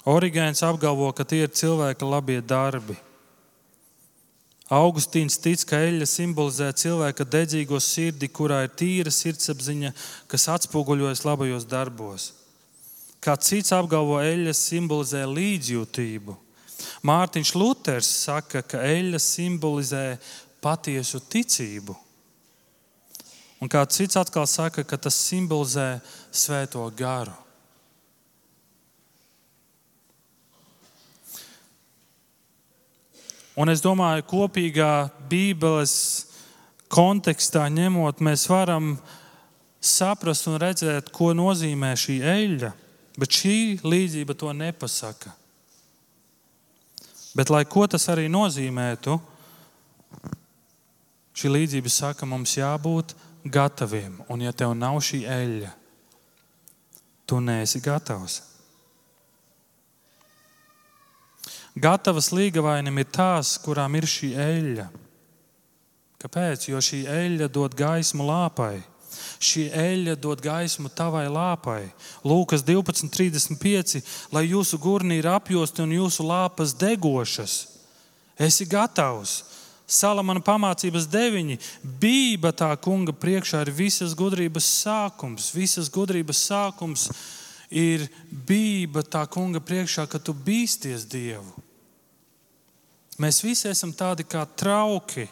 Origēns 0.09 0.63
apgalvo, 0.65 1.11
ka 1.13 1.27
tie 1.29 1.45
ir 1.45 1.53
cilvēka 1.53 2.09
labie 2.09 2.41
darbi. 2.41 2.97
Augustīns 4.71 5.35
tic, 5.43 5.65
ka 5.67 5.81
eļļa 5.83 6.07
simbolizē 6.07 6.69
cilvēka 6.79 7.25
dedzīgo 7.27 7.81
sirdi, 7.83 8.29
kurā 8.31 8.61
ir 8.69 8.75
tīra 8.79 9.11
sirdsapziņa, 9.11 9.91
kas 10.31 10.47
atspoguļojas 10.53 11.25
labajos 11.27 11.67
darbos. 11.67 12.29
Kā 13.21 13.35
cits 13.35 13.75
apgalvo, 13.75 14.21
eļļa 14.23 14.55
simbolizē 14.55 15.25
līdzjūtību. 15.27 16.37
Mārtiņš 17.03 17.53
Luters 17.59 18.13
saka, 18.23 18.63
ka 18.63 18.79
eļļa 18.87 19.19
simbolizē 19.21 20.05
patiesu 20.63 21.19
ticību. 21.19 21.99
Un 23.61 23.69
kāds 23.69 23.99
cits 23.99 24.17
atkal 24.17 24.47
saka, 24.49 24.87
ka 24.87 24.97
tas 24.97 25.19
simbolizē 25.19 25.99
svēto 26.31 26.87
garu. 26.97 27.35
Un 33.59 33.73
es 33.73 33.83
domāju, 33.83 34.27
kopīgā 34.31 35.11
Bībeles 35.31 35.95
kontekstā 36.91 37.67
ņemot, 37.71 38.23
mēs 38.23 38.47
varam 38.51 38.95
saprast 39.81 40.47
un 40.51 40.59
redzēt, 40.61 41.11
ko 41.15 41.33
nozīmē 41.35 41.95
šī 41.99 42.21
eļļa. 42.35 42.71
Bet 43.21 43.37
šī 43.41 43.57
līdzība 43.83 44.37
to 44.39 44.53
nepasaka. 44.55 45.33
Bet, 47.35 47.51
lai 47.51 47.65
ko 47.69 47.87
tas 47.91 48.07
arī 48.11 48.27
nozīmētu, 48.31 49.17
šī 51.37 51.51
līdzība 51.51 51.93
saka, 51.93 52.27
mums 52.27 52.57
jābūt 52.59 53.15
gataviem. 53.45 54.19
Un, 54.29 54.43
ja 54.43 54.55
tev 54.55 54.75
nav 54.79 54.99
šī 55.05 55.23
eļļa, 55.31 55.75
tu 57.31 57.39
neesi 57.43 57.83
gatavs. 57.83 58.41
Gatavas 61.79 62.33
līgavainim 62.35 62.99
ir 62.99 63.11
tās, 63.15 63.55
kurām 63.63 63.95
ir 63.95 64.07
šī 64.11 64.33
eļļa. 64.43 64.87
Kāpēc? 66.21 66.67
Jo 66.69 66.81
šī 66.83 67.05
eļļa 67.09 67.49
dod 67.53 67.77
gaismu 67.79 68.27
lāpai. 68.27 68.81
Šī 69.41 69.69
eļļa 69.73 70.17
dod 70.21 70.43
gaismu 70.43 70.91
tavai 70.93 71.25
lāpai. 71.31 71.93
Lūkas 72.27 72.65
12.35. 72.67 74.03
Lai 74.35 74.45
jūsu 74.51 74.79
gurni 74.83 75.21
ir 75.21 75.31
apjosti 75.31 75.85
un 75.87 75.95
jūsu 75.95 76.27
lāpas 76.27 76.75
degošas. 76.77 77.57
Esi 78.39 78.67
gatavs. 78.69 79.39
Salamana 79.91 80.43
pamācības 80.43 81.09
deviņi. 81.11 81.59
Bība 82.03 82.53
tā 82.55 82.71
kunga 82.83 83.15
priekšā 83.15 83.63
ir 83.65 83.73
visas 83.75 84.15
gudrības 84.19 84.67
sākums. 84.83 85.51
Visas 85.55 85.91
gudrības 85.91 86.43
sākums 86.51 87.09
ir 87.11 87.40
bība 87.71 89.05
tā 89.07 89.23
kunga 89.31 89.63
priekšā, 89.63 90.07
ka 90.11 90.19
tu 90.19 90.35
bīsties 90.35 91.07
Dievu. 91.07 91.53
Mēs 93.21 93.43
visi 93.45 93.69
esam 93.69 93.93
tādi 93.93 94.25
kā 94.25 94.47
trauki. 94.57 95.29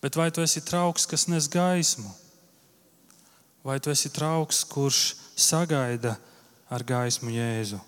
Bet 0.00 0.16
vai 0.16 0.30
tu 0.32 0.40
esi 0.40 0.62
trauks, 0.64 1.04
kas 1.06 1.28
nes 1.28 1.46
gaismu? 1.52 2.08
Vai 3.62 3.76
tu 3.78 3.92
esi 3.92 4.08
trauks, 4.08 4.64
kurš 4.64 5.14
sagaida 5.36 6.16
ar 6.72 6.84
gaismu 6.86 7.30
Jēzu? 7.34 7.80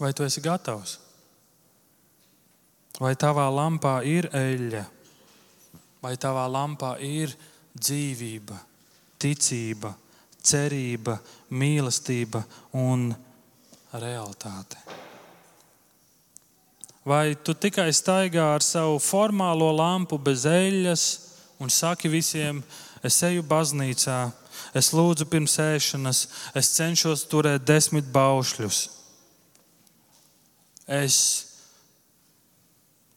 Vai 0.00 0.14
tu 0.16 0.24
esi 0.24 0.40
gatavs? 0.40 0.96
Vai 3.02 3.12
tavā 3.18 3.44
lampā 3.52 4.00
ir 4.08 4.30
eļļa, 4.32 4.82
vai 6.02 6.16
tavā 6.20 6.48
lampā 6.48 6.96
ir 7.04 7.34
dzīvība, 7.76 8.56
ticība, 9.22 9.94
cerība, 10.42 11.16
mīlestība 11.54 12.42
un 12.78 13.10
realitāte? 13.92 14.80
Vai 17.02 17.34
tu 17.34 17.54
tikai 17.54 17.90
staigā 17.90 18.44
ar 18.54 18.62
savu 18.62 19.00
formālo 19.02 19.72
lampu 19.74 20.18
bez 20.22 20.46
eļļas 20.46 21.06
un 21.62 21.70
saki 21.70 22.10
visiem, 22.10 22.60
es 23.02 23.18
eju 23.26 23.42
baznīcā, 23.42 24.18
es 24.78 24.92
lūdzu 24.94 25.26
pirms 25.30 25.58
ēšanas, 25.62 26.20
es 26.54 26.70
cenšos 26.76 27.24
turēt 27.30 27.66
desmit 27.66 28.06
baušļus. 28.14 28.84
Es 30.86 31.18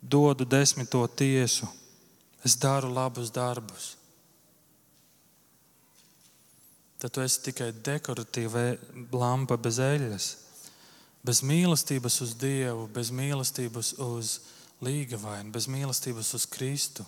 dodu 0.01 0.45
desmito 0.45 1.05
tiesu, 1.07 1.69
es 2.45 2.57
daru 2.57 2.89
labus 2.93 3.29
darbus. 3.33 3.93
Tad 7.05 7.13
tu 7.13 7.21
esi 7.21 7.37
tikai 7.45 7.67
dekoratīva 7.85 8.61
lampa 9.13 9.59
bez 9.61 9.77
eļļas. 9.77 10.25
Bez 11.21 11.43
mīlestības 11.45 12.15
uz 12.25 12.31
Dievu, 12.41 12.87
bez 12.89 13.11
mīlestības 13.13 13.91
uz 14.01 14.31
līgavainu, 14.81 15.51
bez 15.53 15.67
mīlestības 15.69 16.31
uz 16.33 16.47
Kristu. 16.49 17.05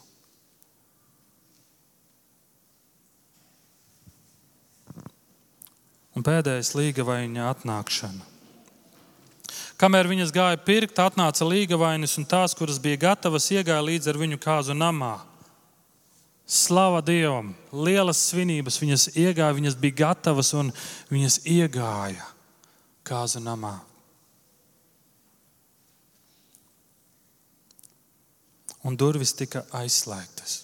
Un 6.14 6.22
pēdējais 6.30 6.76
līgavaiņa 6.78 7.50
atnākšana. 7.56 8.30
Kamēr 9.82 10.12
viņas 10.14 10.36
gāja 10.38 10.62
pirkt, 10.62 11.02
atnāca 11.02 11.50
līgavainis 11.50 12.20
un 12.22 12.30
tās, 12.30 12.54
kuras 12.54 12.78
bija 12.78 13.02
gatavas, 13.08 13.50
iegāja 13.50 13.82
līdz 13.90 14.14
ar 14.14 14.22
viņu 14.22 14.46
kāzu 14.46 14.78
namā. 14.78 15.16
Slava 16.48 17.02
Dievam! 17.04 17.52
Lielas 17.76 18.22
svinības 18.30 18.80
viņas 18.80 19.10
iegāja, 19.16 19.58
viņas 19.58 19.76
bija 19.82 20.00
gatavas 20.06 20.54
un 20.56 20.72
viņas 21.12 21.42
iegāja 21.44 22.24
kāzu 23.08 23.44
namā. 23.44 23.76
un 28.88 28.96
durvis 28.96 29.34
tika 29.36 29.66
aizslēgtas. 29.76 30.62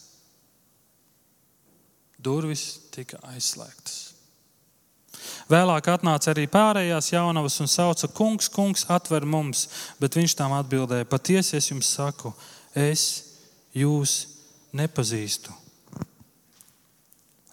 Durvis 2.24 2.66
tika 2.94 3.20
aizslēgtas. 3.34 4.00
Vēlāk 5.52 5.88
atnāca 5.92 6.32
arī 6.32 6.46
pārējās 6.52 7.12
jaunavas 7.14 7.60
un 7.64 7.70
sauca: 7.72 8.08
Kungs, 8.16 8.48
kungs, 8.52 8.86
atver 8.92 9.28
mums, 9.28 9.68
bet 10.00 10.16
viņš 10.16 10.38
tām 10.40 10.56
atbildēja: 10.56 11.10
Patiesi 11.10 11.58
es 11.60 11.68
jums 11.72 11.92
saku, 11.98 12.32
es 12.76 13.04
jūs 13.76 14.16
nepazīstu. 14.72 15.63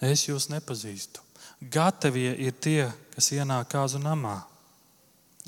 Es 0.01 0.25
jūs 0.29 0.49
nepazīstu. 0.49 1.21
Gatavie 1.61 2.33
ir 2.41 2.57
tie, 2.57 2.89
kas 3.13 3.31
ienāk 3.37 3.69
kāzu 3.75 4.01
namā. 4.01 4.39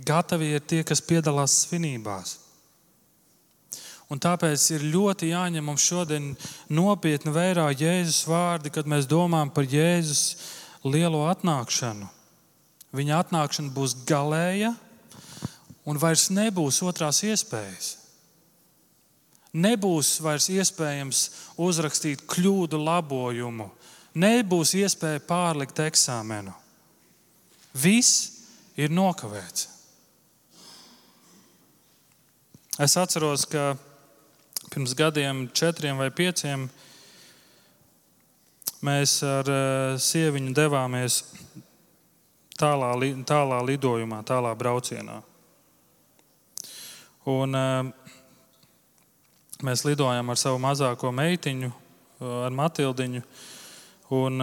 Gatavie 0.05 0.51
ir 0.57 0.65
tie, 0.65 0.83
kas 0.85 1.01
piedalās 1.05 1.63
svinībās. 1.65 2.37
Un 4.13 4.21
tāpēc 4.21 4.65
ir 4.75 4.85
ļoti 4.93 5.31
jāņem 5.31 5.65
mums 5.65 5.85
šodien 5.89 6.33
nopietni 6.69 7.33
vērā 7.33 7.71
Jēzus 7.73 8.27
vārdi, 8.29 8.69
kad 8.75 8.85
mēs 8.85 9.09
domājam 9.09 9.53
par 9.57 9.65
Jēzus 9.65 10.25
lielo 10.85 11.23
atnākšanu. 11.31 12.11
Viņa 12.93 13.23
atnākšana 13.23 13.73
būs 13.73 13.97
galēja 14.05 14.75
un 15.89 15.97
vairs 15.97 16.29
nebūs 16.29 16.83
otrās 16.85 17.23
iespējas. 17.25 17.95
Nebūs 19.53 20.19
vairs 20.25 20.51
iespējams 20.53 21.23
uzrakstīt 21.61 22.27
kļūdu 22.29 22.79
labojumu, 22.85 23.71
nebūs 24.15 24.75
iespēja 24.79 25.23
pārlikt 25.27 25.79
eksāmenu. 25.85 26.53
Viss 27.73 28.45
ir 28.77 28.93
nokavēts. 28.93 29.69
Es 32.81 32.97
atceros, 32.97 33.45
ka 33.49 33.75
pirms 34.73 34.95
gadiem, 34.97 35.45
četriem 35.53 35.99
vai 36.01 36.09
pieciem, 36.09 36.65
mēs 38.83 39.19
ar 39.29 39.51
eh, 39.53 39.99
sieviņu 40.01 40.55
devāmies 40.57 41.19
tālā, 42.59 42.95
tālā 43.29 43.61
lidojumā, 43.69 44.23
tālā 44.25 44.55
braucienā. 44.57 45.21
Un, 47.29 47.55
eh, 47.55 47.93
mēs 49.63 49.85
lidojām 49.87 50.33
ar 50.33 50.41
savu 50.41 50.59
mazāko 50.65 51.13
meitiņu, 51.15 51.71
eh, 51.71 52.33
ar 52.49 52.57
Matildiņu. 52.57 53.23
Un, 54.13 54.43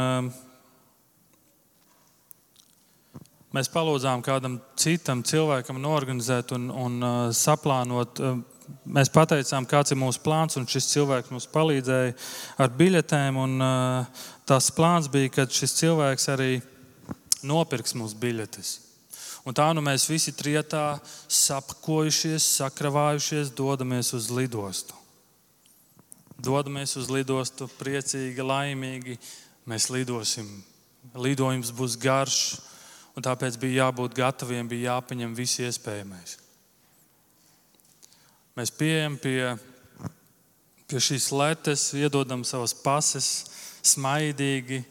mēs 3.55 3.69
palūdzām 3.73 4.23
kādam 4.25 4.59
citam 4.79 5.21
cilvēkam 5.25 5.81
norganizēt 5.81 6.53
un, 6.57 6.69
un 6.73 6.97
uh, 7.03 7.19
saplānot. 7.35 8.21
Uh, 8.21 8.41
mēs 8.85 9.11
pateicām, 9.13 9.67
kāds 9.69 9.93
ir 9.93 9.99
mūsu 10.01 10.21
plāns, 10.25 10.57
un 10.59 10.67
šis 10.69 10.91
cilvēks 10.93 11.33
mums 11.33 11.47
palīdzēja 11.53 12.13
ar 12.61 12.75
biļetēm. 12.81 13.39
Un, 13.41 13.55
uh, 13.61 14.27
tas 14.49 14.69
plāns 14.75 15.09
bija, 15.11 15.31
ka 15.37 15.47
šis 15.49 15.75
cilvēks 15.81 16.29
arī 16.33 16.51
nopirks 17.45 17.95
mums 17.97 18.15
biļetes. 18.17 18.77
Un 19.47 19.55
tā 19.55 19.69
nu 19.73 19.81
mēs 19.81 20.05
visi 20.09 20.33
trietā 20.35 20.99
sapakojušies, 21.31 22.45
sakravājušies, 22.59 23.53
dodamies 23.55 24.11
uz 24.17 24.27
lidostu. 24.33 24.97
Dodamies 26.39 26.93
uz 26.99 27.09
lidostu 27.11 27.67
priecīgi, 27.79 28.43
laimīgi. 28.45 29.17
Mēs 29.69 29.89
lidosim. 29.93 30.47
Lidojums 31.13 31.69
būs 31.75 31.95
garš, 32.01 32.57
un 33.13 33.23
tāpēc 33.25 33.57
bija 33.61 33.85
jābūt 33.85 34.15
gataviem, 34.17 34.67
bija 34.69 34.95
jāpaņem 34.95 35.35
visi 35.37 35.65
iespējamais. 35.67 36.37
Mēs 38.57 38.71
pieejam 38.75 39.15
pie, 39.21 39.53
pie 40.89 41.01
šīs 41.05 41.29
letes, 41.31 41.83
iedodam 41.95 42.41
savas 42.47 42.73
pases, 42.73 43.27
smaidīgi. 43.85 44.81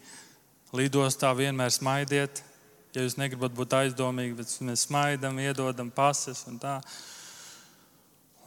Lidostā 0.76 1.32
vienmēr 1.36 1.72
smaidiet. 1.74 2.42
Ja 2.94 3.02
jūs 3.04 3.18
negribat 3.18 3.54
būt 3.56 3.74
aizdomīgi, 3.76 4.36
bet 4.38 4.52
mēs 4.64 4.86
smaidām, 4.86 5.40
iedodam 5.42 5.90
pases 5.92 6.44
un 6.48 6.60
tā. 6.62 6.78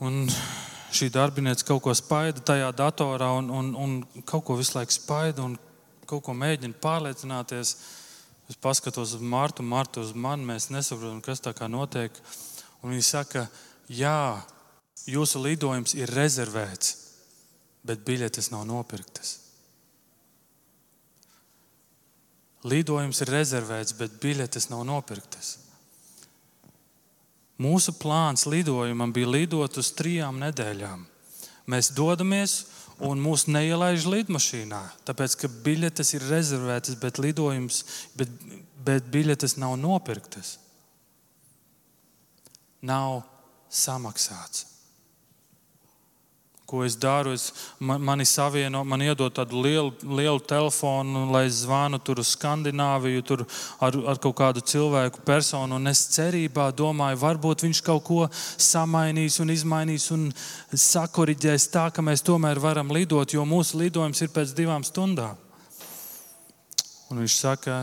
Un 0.01 0.23
šī 0.95 1.11
darbinieca 1.13 1.67
kaut 1.67 1.83
ko 1.85 1.93
spaida 1.97 2.41
tajā 2.45 2.71
datorā 2.77 3.29
un, 3.37 3.51
un, 3.53 3.75
un 3.77 4.23
kaut 4.25 4.45
ko 4.47 4.57
visu 4.59 4.79
laiku 4.79 4.95
spaida 4.95 5.43
un 5.45 5.59
kaut 6.11 6.25
ko 6.27 6.35
mēģina 6.35 6.77
pārliecināties. 6.83 7.75
Es 8.51 8.59
paskatos 8.59 9.15
uz 9.15 9.21
Martu, 9.23 9.63
Martu 9.63 10.03
uz 10.03 10.11
mani, 10.11 10.43
mēs 10.49 10.69
nesaprotam, 10.73 11.21
kas 11.23 11.43
tā 11.43 11.53
kā 11.55 11.69
notiek. 11.71 12.15
Un 12.81 12.91
viņi 12.91 13.05
saka, 13.07 13.45
jā, 13.87 14.41
jūsu 15.07 15.43
lidojums 15.45 15.95
ir 15.95 16.11
rezervēts, 16.11 16.97
bet 17.87 18.03
biļetes 18.07 18.51
nav 18.51 18.65
nopirktas. 18.67 19.37
Lidojums 22.67 23.23
ir 23.23 23.31
rezervēts, 23.33 23.95
bet 23.97 24.19
biļetes 24.21 24.67
nav 24.69 24.83
nopirktas. 24.85 25.55
Mūsu 27.61 27.93
plāns 27.97 28.47
lidojumam 28.49 29.13
bija 29.13 29.29
lidot 29.29 29.77
uz 29.77 29.91
trijām 29.97 30.39
nedēļām. 30.41 31.05
Mēs 31.69 31.91
dodamies 31.93 32.55
un 33.07 33.21
mūs 33.21 33.47
neielaiž 33.49 34.07
lidmašīnā, 34.09 34.81
tāpēc 35.07 35.37
ka 35.41 35.51
biļetes 35.65 36.13
ir 36.17 36.25
rezervētas, 36.29 36.97
bet 37.01 37.21
lidojums, 37.21 37.83
bet, 38.17 38.33
bet 38.85 39.07
biļetes 39.13 39.57
nav 39.61 39.77
nopirktas. 39.81 40.57
Nav 42.81 43.21
samaksāts 43.69 44.71
ko 46.71 46.85
es 46.87 46.95
daru. 46.95 47.33
Es, 47.35 47.51
man, 47.79 47.99
mani 48.01 48.25
savieno, 48.27 48.83
man 48.87 49.03
iedod 49.03 49.33
tādu 49.35 49.59
lielu, 49.65 49.91
lielu 50.07 50.39
telefonu, 50.47 51.25
lai 51.33 51.43
es 51.49 51.61
zvanu 51.65 51.99
tur 51.99 52.21
uz 52.23 52.31
Skandināviju, 52.37 53.23
tur 53.27 53.43
ar, 53.83 53.97
ar 54.13 54.21
kaut 54.23 54.37
kādu 54.39 54.63
cilvēku 54.63 55.25
personu. 55.27 55.75
Un 55.81 55.91
es 55.91 56.05
cerībā 56.15 56.69
domāju, 56.77 57.19
varbūt 57.25 57.65
viņš 57.67 57.83
kaut 57.85 58.05
ko 58.07 58.21
samainīs 58.31 59.41
un 59.43 59.51
izmainīs 59.51 60.07
un 60.15 60.29
sakoriģēs 60.71 61.67
tā, 61.75 61.89
ka 61.91 62.05
mēs 62.05 62.23
tomēr 62.27 62.61
varam 62.63 62.93
lidot, 62.95 63.35
jo 63.35 63.45
mūsu 63.47 63.83
lidojums 63.83 64.23
ir 64.23 64.31
pēc 64.31 64.55
divām 64.55 64.87
stundām. 64.87 65.35
Un 67.11 67.19
viņš 67.19 67.39
saka, 67.43 67.81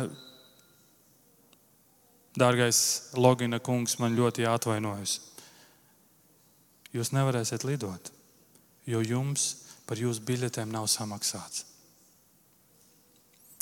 Dārgais 2.38 2.78
Logina 3.18 3.58
kungs, 3.60 3.98
man 4.00 4.14
ļoti 4.16 4.46
jāatvainojas. 4.46 5.18
Jūs 6.94 7.10
nevarēsiet 7.12 7.66
lidot 7.68 8.14
jo 8.88 9.02
jums 9.04 9.48
par 9.88 10.00
jūsu 10.00 10.24
biļetēm 10.24 10.70
nav 10.72 10.88
samaksāts. 10.90 11.64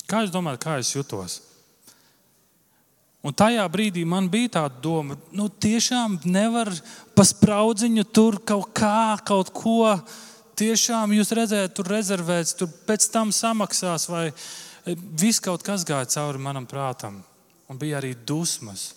Kā 0.07 0.23
jūs 0.23 0.31
domājat, 0.31 0.63
kā 0.63 0.77
es 0.79 0.93
jutos? 0.95 1.41
Un 3.27 3.35
tajā 3.35 3.65
brīdī 3.71 4.05
man 4.07 4.29
bija 4.31 4.53
tāda 4.59 4.79
doma, 4.83 5.17
nu, 5.35 5.49
tiešām 5.49 6.21
nevar 6.31 6.71
pa 7.17 7.25
spraudziņu 7.27 8.05
tur 8.15 8.39
kaut 8.47 8.71
kā, 8.77 9.17
kaut 9.27 9.51
ko. 9.55 9.97
Tiešām 10.57 11.11
jūs 11.13 11.33
redzējāt, 11.37 11.73
tur 11.75 11.89
rezervēts, 11.91 12.55
tur 12.57 12.71
pēc 12.87 13.09
tam 13.13 13.33
samaksās, 13.35 14.07
vai 14.09 14.31
viss 14.87 15.43
kaut 15.43 15.65
kas 15.65 15.83
gāja 15.85 16.07
cauri 16.15 16.41
manam 16.41 16.65
prātam. 16.69 17.19
Un 17.67 17.77
bija 17.77 17.99
arī 17.99 18.15
dusmas 18.15 18.93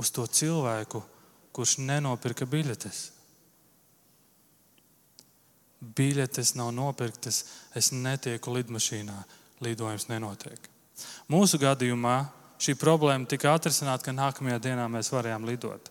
uz 0.00 0.10
to 0.10 0.26
cilvēku, 0.26 1.00
kurš 1.54 1.78
nenopirka 1.86 2.48
biļetes 2.50 3.19
biļetes 5.80 6.54
nav 6.58 6.72
nopirktas, 6.76 7.44
es 7.76 7.90
netieku 7.92 8.52
lidmašīnā, 8.54 9.16
lidojums 9.64 10.08
nenotiek. 10.10 10.68
Mūsu 11.32 11.60
gadījumā 11.60 12.18
šī 12.60 12.76
problēma 12.80 13.28
tika 13.28 13.54
atrisināta, 13.56 14.08
ka 14.08 14.16
nākamajā 14.16 14.60
dienā 14.66 14.86
mēs 14.92 15.12
varējām 15.12 15.46
lidot. 15.48 15.88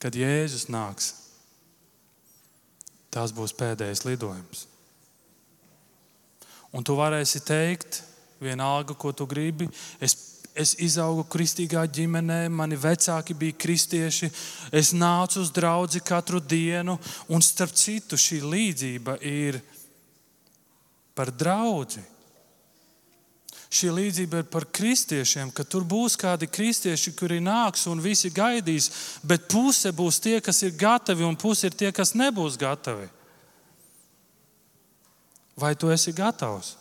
Kad 0.00 0.16
Jēzus 0.16 0.66
nāks, 0.72 1.12
tas 3.12 3.34
būs 3.36 3.54
pēdējais 3.58 4.06
lidojums. 4.08 4.66
Un 6.72 6.86
tu 6.86 6.94
varēsi 6.96 7.42
teikt, 7.44 8.00
vienalga, 8.40 8.94
ko 8.94 9.12
tu 9.12 9.26
gribi, 9.28 9.66
es 10.00 10.39
Es 10.58 10.74
izaugu 10.82 11.22
kristīgā 11.30 11.84
ģimenē, 11.86 12.48
mani 12.50 12.76
vecāki 12.76 13.36
bija 13.38 13.54
kristieši. 13.54 14.30
Es 14.74 14.90
nācu 14.92 15.44
uz 15.44 15.52
draugu 15.54 16.02
katru 16.04 16.40
dienu, 16.40 16.98
un 17.30 17.42
starp 17.42 17.74
citu, 17.78 18.18
šī 18.18 18.40
līdzība 18.42 19.20
ir 19.22 19.60
par 21.14 21.30
draugu. 21.30 22.02
Šī 23.70 23.92
līdzība 23.94 24.40
ir 24.42 24.48
par 24.50 24.64
kristiešiem, 24.66 25.52
ka 25.54 25.62
tur 25.62 25.84
būs 25.86 26.16
kādi 26.18 26.48
kristieši, 26.50 27.12
kuri 27.14 27.38
nāks 27.38 27.86
un 27.86 28.02
visi 28.02 28.32
gaidīs, 28.34 28.90
bet 29.22 29.46
puse 29.46 29.92
būs 29.94 30.18
tie, 30.18 30.40
kas 30.42 30.64
ir 30.66 30.74
gatavi, 30.74 31.22
un 31.22 31.38
puse 31.38 31.70
ir 31.70 31.76
tie, 31.78 31.92
kas 31.94 32.16
nebūs 32.18 32.58
gatavi. 32.58 33.06
Vai 35.54 35.76
tu 35.78 35.92
esi 35.94 36.10
gatavs? 36.10 36.79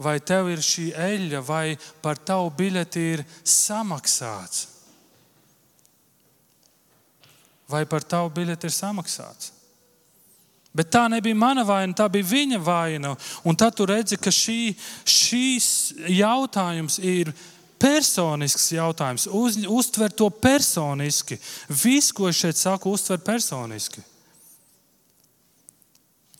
Vai 0.00 0.16
tev 0.24 0.48
ir 0.48 0.62
šī 0.64 0.90
eļļa, 0.96 1.40
vai 1.44 1.76
par 2.02 2.18
tavu 2.18 2.50
biļeti 2.56 3.06
ir 3.14 3.24
samaksāts. 3.44 4.66
Vai 7.70 7.84
par 7.86 8.02
tavu 8.02 8.32
biļeti 8.34 8.66
ir 8.66 8.74
samaksāts? 8.74 9.52
Bet 10.74 10.90
tā 10.94 11.04
nebija 11.10 11.34
mana 11.34 11.64
vaina, 11.66 11.94
tā 11.98 12.06
bija 12.10 12.28
viņa 12.30 12.58
vaina. 12.62 13.14
Un 13.44 13.58
tad 13.58 13.74
tu 13.74 13.86
redzi, 13.90 14.18
ka 14.18 14.30
šī, 14.30 14.72
šīs 15.02 15.70
jautājums 16.14 17.00
ir 17.02 17.32
personisks 17.80 18.70
jautājums. 18.76 19.26
Uz, 19.34 19.58
uztver 19.66 20.14
to 20.14 20.28
personiski. 20.30 21.40
Viss, 21.68 22.14
ko 22.14 22.28
es 22.30 22.38
šeit 22.38 22.60
saku, 22.60 22.94
uztver 22.94 23.18
personiski. 23.24 24.04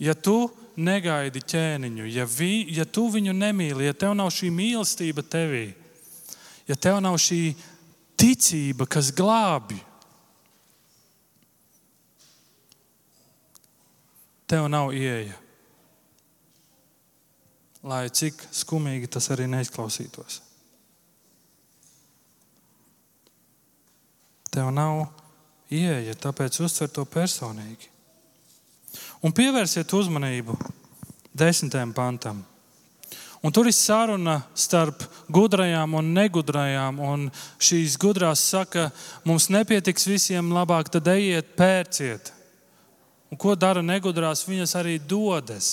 Ja 0.01 0.15
tu 0.15 0.47
negaidi 0.81 1.43
ķēniņu, 1.45 2.09
ja, 2.11 2.24
vi, 2.26 2.66
ja 2.74 2.87
tu 2.89 3.07
viņu 3.12 3.35
nemīli, 3.37 3.87
ja 3.89 3.97
tev 3.97 4.14
nav 4.16 4.33
šī 4.35 4.51
mīlestība 4.55 5.24
tevī, 5.26 5.68
ja 6.68 6.76
tev 6.76 7.01
nav 7.05 7.18
šī 7.20 7.43
ticība, 8.20 8.89
kas 8.91 9.12
glābj, 9.16 9.78
tev 14.51 14.66
nav 14.72 14.91
ieeja. 14.97 15.37
Lai 17.87 18.05
cik 18.12 18.43
skumīgi 18.53 19.09
tas 19.09 19.31
arī 19.33 19.47
neizklausītos. 19.49 20.43
Tev 24.51 24.68
nav 24.74 25.07
ieeja, 25.72 26.16
tāpēc 26.18 26.59
uztver 26.66 26.91
to 26.93 27.07
personīgi. 27.09 27.89
Un 29.21 29.35
pievērsiet 29.37 29.93
uzmanību 29.93 30.55
desmitajam 31.37 31.93
pantam. 31.93 32.41
Un 33.41 33.53
tur 33.53 33.68
ir 33.68 33.77
saruna 33.77 34.43
starp 34.53 35.01
gudrajām 35.33 35.95
un 35.97 36.11
negudrajām. 36.16 36.99
Un 37.01 37.29
šīs 37.61 37.97
gudrās 38.01 38.43
saka, 38.53 38.91
mums 39.25 39.49
nepietiks 39.53 40.09
visiem, 40.09 40.53
labāk 40.53 40.93
tad 40.93 41.09
ejiet, 41.09 41.55
pērciet. 41.57 42.33
Un 43.33 43.41
ko 43.41 43.55
dara 43.57 43.81
negudrās? 43.85 44.45
Viņas 44.49 44.77
arī 44.77 44.99
dodas. 45.01 45.71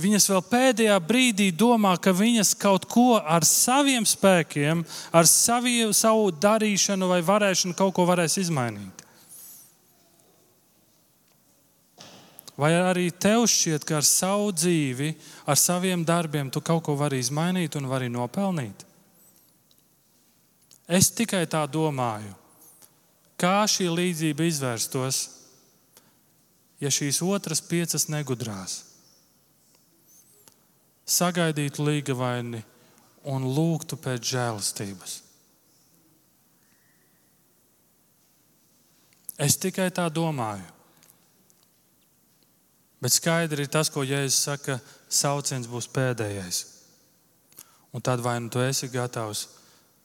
Viņas 0.00 0.30
vēl 0.32 0.42
pēdējā 0.48 0.96
brīdī 1.04 1.50
domā, 1.52 1.92
ka 2.00 2.14
viņas 2.16 2.54
kaut 2.56 2.86
ko 2.88 3.18
ar 3.20 3.44
saviem 3.44 4.06
spēkiem, 4.08 4.84
ar 5.12 5.28
savu, 5.28 5.90
savu 5.92 6.30
darīšanu 6.32 7.10
vai 7.10 7.20
varēšanu 7.20 7.76
kaut 7.76 7.92
ko 7.98 8.06
varēs 8.08 8.38
izmainīt. 8.40 9.04
Vai 12.62 12.76
arī 12.78 13.08
tev 13.10 13.48
šķiet, 13.50 13.82
ka 13.82 13.96
ar 13.98 14.06
savu 14.06 14.52
dzīvi, 14.54 15.08
ar 15.50 15.58
saviem 15.58 16.04
darbiem 16.06 16.50
tu 16.52 16.60
kaut 16.62 16.84
ko 16.86 16.94
vari 16.94 17.18
izmainīt 17.18 17.74
un 17.74 17.88
vari 17.90 18.06
nopelnīt? 18.12 18.84
Es 20.86 21.08
tikai 21.10 21.42
tā 21.50 21.64
domāju, 21.66 22.36
kā 23.40 23.64
šī 23.66 23.88
līdzība 23.90 24.46
izvērstos, 24.46 25.22
ja 26.82 26.90
šīs 26.90 27.18
otras 27.26 27.62
piecas 27.66 28.06
negudrās. 28.12 28.76
Sagaidītu 31.02 31.82
līgavaini 31.82 32.62
un 33.32 33.48
lūgtu 33.56 33.98
pēc 33.98 34.28
žēlastības. 34.36 35.16
Es 39.42 39.58
tikai 39.58 39.88
tā 39.90 40.06
domāju. 40.12 40.81
Bet 43.02 43.10
skaidri 43.10 43.64
ir 43.66 43.70
tas, 43.70 43.90
ko 43.90 44.04
Jēzus 44.06 44.44
saka, 44.46 44.78
sauciens 45.10 45.66
būs 45.66 45.88
pēdējais. 45.90 46.60
Un 47.92 48.00
tad 48.00 48.22
vai 48.22 48.38
nu 48.40 48.48
tu 48.48 48.62
esi 48.62 48.86
gatavs, 48.88 49.48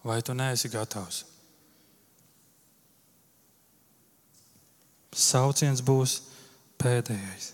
vai 0.03 0.17
tu 0.25 0.33
neesi 0.33 0.69
gatavs. 0.73 1.21
Sauciens 5.13 5.83
būs 5.85 6.17
pēdējais. 6.81 7.51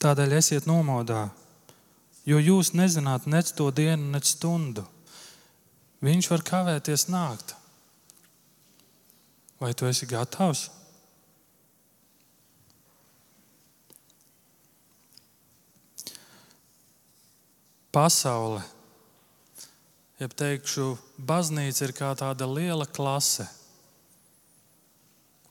Tādēļ 0.00 0.34
esiet 0.36 0.66
nomodā, 0.68 1.26
jo 2.28 2.40
jūs 2.40 2.72
nezināt 2.76 3.28
nec 3.28 3.52
to 3.56 3.70
dienu, 3.72 4.10
nec 4.16 4.26
stundu. 4.28 4.84
Viņš 6.04 6.30
var 6.32 6.44
kavēties 6.44 7.06
nākt. 7.12 7.54
Vai 9.60 9.72
tu 9.72 9.88
esi 9.88 10.08
gatavs? 10.08 10.66
Pasaule, 17.94 18.58
ja 20.18 20.26
teikšu, 20.26 20.96
baznīca 21.14 21.84
ir 21.86 21.92
kā 21.94 22.08
tāda 22.18 22.48
liela 22.50 22.88
klase, 22.90 23.46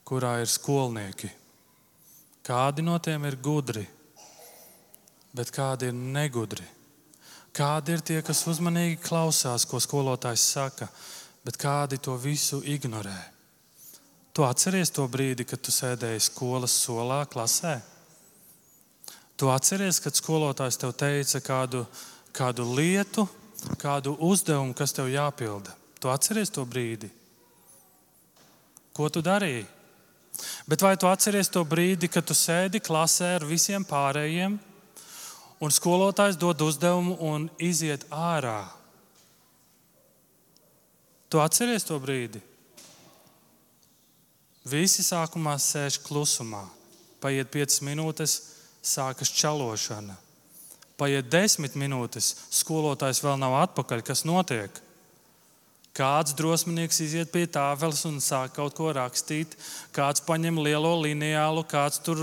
kurā 0.04 0.34
ir 0.42 0.52
skolnieki. 0.52 1.30
Kādi 2.44 2.84
no 2.84 2.98
tiem 3.00 3.24
ir 3.24 3.38
gudri, 3.40 3.86
bet 5.32 5.54
kādi 5.56 5.88
ir 5.88 5.96
negudri? 5.96 6.68
Kādi 7.56 7.96
ir 7.96 8.04
tie, 8.04 8.20
kas 8.20 8.44
uzmanīgi 8.50 9.00
klausās, 9.00 9.64
ko 9.64 9.80
skolotājs 9.80 10.44
saka, 10.52 10.92
bet 11.48 11.56
kādi 11.56 11.96
to 11.96 12.20
visu 12.20 12.60
ignorē? 12.60 13.16
Tu 14.36 14.44
atceries 14.44 14.92
to 14.92 15.08
brīdi, 15.08 15.48
kad 15.48 15.64
tu 15.64 15.72
sēdēji 15.72 16.28
skolas 16.28 16.76
solā, 16.76 17.22
klasē? 17.24 17.78
Tu 19.40 19.48
atceries, 19.48 20.02
kad 20.02 20.12
skolotājs 20.12 20.76
tev 20.82 20.92
teica 20.98 21.40
kādu, 21.40 21.86
kādu 22.34 22.66
lietu, 22.74 23.26
kādu 23.80 24.16
uzdevumu, 24.18 24.74
kas 24.76 24.92
tev 24.92 25.08
jāpilda. 25.12 25.72
Tu 26.00 26.10
atceries 26.10 26.52
to 26.52 26.66
brīdi? 26.68 27.08
Ko 28.94 29.08
tu 29.08 29.22
darīji? 29.24 29.64
Bet 30.68 30.82
vai 30.82 30.96
tu 30.98 31.06
atceries 31.06 31.48
to 31.48 31.62
brīdi, 31.64 32.10
kad 32.10 32.26
tu 32.26 32.34
sēdi 32.34 32.82
klasē 32.82 33.36
ar 33.38 33.46
visiem 33.48 33.86
pārējiem? 33.86 34.58
un 35.64 35.72
skolotājs 35.72 36.38
dod 36.40 36.60
uzdevumu 36.64 37.16
un 37.24 37.46
iziet 37.62 38.04
ārā. 38.12 38.64
Tu 41.32 41.40
atceries 41.40 41.86
to 41.86 41.98
brīdi? 42.02 42.42
Visi 44.64 45.04
sākumā 45.04 45.56
sēž 45.60 46.00
klusumā. 46.04 46.62
Paiet 47.20 47.50
5 47.52 47.80
minūtes, 47.84 48.36
sākas 48.84 49.32
čalošana. 49.32 50.16
Paiet 51.00 51.26
10 51.30 51.74
minūtes, 51.80 52.30
skolotājs 52.54 53.22
vēl 53.24 53.38
nav 53.40 53.56
atpakaļ. 53.64 54.02
Kas 54.06 54.22
notiek? 54.28 54.80
Kāds 55.94 56.34
drosminieks 56.34 57.00
iziet 57.04 57.30
pie 57.30 57.44
tāfeles 57.46 58.02
un 58.08 58.18
sāk 58.22 58.56
kaut 58.56 58.74
ko 58.74 58.88
rakstīt, 58.94 59.52
kāds 59.94 60.22
paņem 60.26 60.58
lielo 60.58 60.90
lineālu, 61.04 61.62
kāds 61.70 62.00
tur 62.02 62.18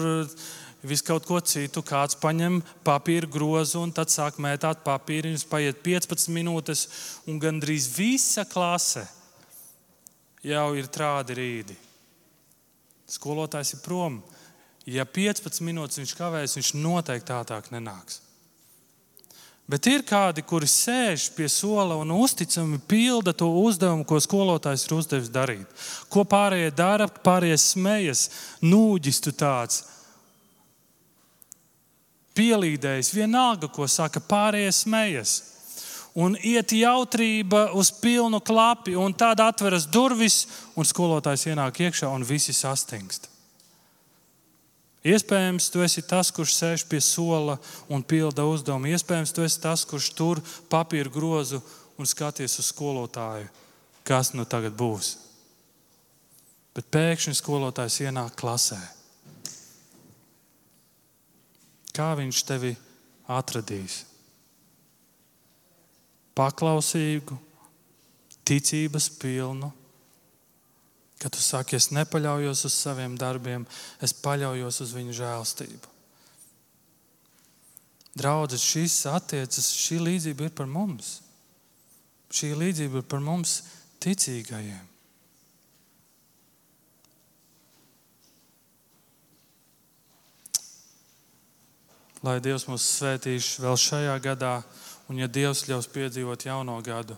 visu 0.84 1.06
kaut 1.08 1.28
ko 1.28 1.40
citu. 1.40 1.84
Kāds 1.86 2.18
paņem 2.20 2.60
papīra 2.86 3.30
grozu 3.32 3.84
un 3.86 3.94
tad 3.96 4.12
sāk 4.12 4.40
mētāt 4.42 4.84
papīru. 4.86 5.32
Viņš 5.32 5.46
paiet 5.52 5.84
15 5.86 6.34
minūtes, 6.36 6.88
un 7.28 7.40
gandrīz 7.42 7.88
visa 7.96 8.46
klase 8.50 9.06
jau 10.44 10.68
ir 10.76 10.90
trādi 10.92 11.38
rīdi. 11.38 11.78
Skolotājs 13.12 13.76
ir 13.76 13.86
prom. 13.86 14.22
Ja 14.90 15.06
15 15.06 15.62
minūtes 15.68 16.02
viņš 16.02 16.18
kavēs, 16.18 16.58
viņš 16.58 16.74
noteikti 16.80 17.36
ātrāk 17.36 17.70
nenāks. 17.74 18.22
Bet 19.72 19.88
ir 19.88 20.02
kādi, 20.04 20.44
kuri 20.44 20.68
sēž 20.68 21.30
pie 21.38 21.48
sola 21.48 21.96
un 22.02 22.10
uzticami 22.12 22.82
pilda 22.92 23.32
to 23.32 23.48
uzdevumu, 23.62 24.04
ko 24.04 24.20
skolotājs 24.20 24.84
ir 24.88 24.98
uzdevis 24.98 25.32
darīt. 25.32 25.70
Ko 26.12 26.26
pārējie 26.28 26.74
dara, 26.76 27.08
pārējie 27.08 27.60
smejas, 27.62 28.26
nūģis 28.66 29.22
tu 29.24 29.32
tāds 29.32 29.86
pielīdējis, 32.36 33.14
vienalga, 33.16 33.72
ko 33.72 33.88
saka, 33.88 34.20
pārējie 34.20 34.76
smējas. 34.76 35.38
Un 36.20 36.36
iet 36.36 36.74
jautrība 36.76 37.70
uz 37.78 37.94
pilnu 38.02 38.42
klapi, 38.44 38.98
un 39.00 39.16
tad 39.16 39.40
atveras 39.40 39.88
durvis, 39.88 40.44
un 40.76 40.88
skolotājs 40.88 41.48
ienāk 41.48 41.80
iekšā, 41.86 42.12
un 42.12 42.28
visi 42.28 42.52
sastingst. 42.56 43.31
Iespējams, 45.02 45.72
tu 45.74 45.82
esi 45.82 46.04
tas, 46.06 46.30
kurš 46.30 46.54
sēž 46.60 46.84
pie 46.86 47.00
sola 47.02 47.56
un 47.90 48.04
pilda 48.06 48.46
uzdevumu. 48.46 48.92
Iespējams, 48.94 49.34
tu 49.34 49.42
esi 49.42 49.58
tas, 49.64 49.82
kurš 49.90 50.12
tur 50.14 50.42
papīra 50.70 51.10
grozu 51.10 51.62
un 51.98 52.06
skaties 52.06 52.60
uz 52.62 52.70
skolotāju, 52.70 53.50
kas 54.06 54.36
nu 54.38 54.46
tagad 54.46 54.78
būs. 54.78 55.16
Bet 56.78 56.88
pēkšņi 56.94 57.34
skolotājs 57.36 57.98
ienāk 58.06 58.38
klasē. 58.38 58.80
Kā 61.92 62.14
viņš 62.16 62.46
tevi 62.48 62.76
atradīs? 63.28 64.04
Paklausīgu, 66.38 67.36
ticības 68.48 69.10
pilnu, 69.20 69.74
ka 71.22 71.30
tu 71.30 71.42
saki, 71.44 71.78
es 71.78 71.92
nepaļaujos 71.94 72.66
uz 72.66 72.76
saviem 72.76 73.16
darbiem, 73.20 73.68
es 74.02 74.14
paļaujos 74.24 74.82
uz 74.86 74.94
viņu 74.98 75.18
žēlstību. 75.22 75.92
Draudzes, 78.18 78.64
šīs 78.68 78.96
attiecas, 79.08 79.72
šī 79.86 80.02
līdzība 80.02 80.50
ir 80.50 80.56
par 80.56 80.68
mums. 80.68 81.20
Šī 82.32 82.52
līdzība 82.58 83.00
ir 83.00 83.08
par 83.08 83.22
mums 83.24 83.62
ticīgajiem. 84.04 84.92
lai 92.22 92.38
Dievs 92.42 92.68
mūs 92.70 92.86
svētīs 93.00 93.56
vēl 93.62 93.78
šajā 93.82 94.18
gadā, 94.22 94.60
un 95.10 95.18
ja 95.22 95.28
Dievs 95.28 95.66
ļaus 95.70 95.90
piedzīvot 95.92 96.46
jauno 96.46 96.78
gadu, 96.86 97.18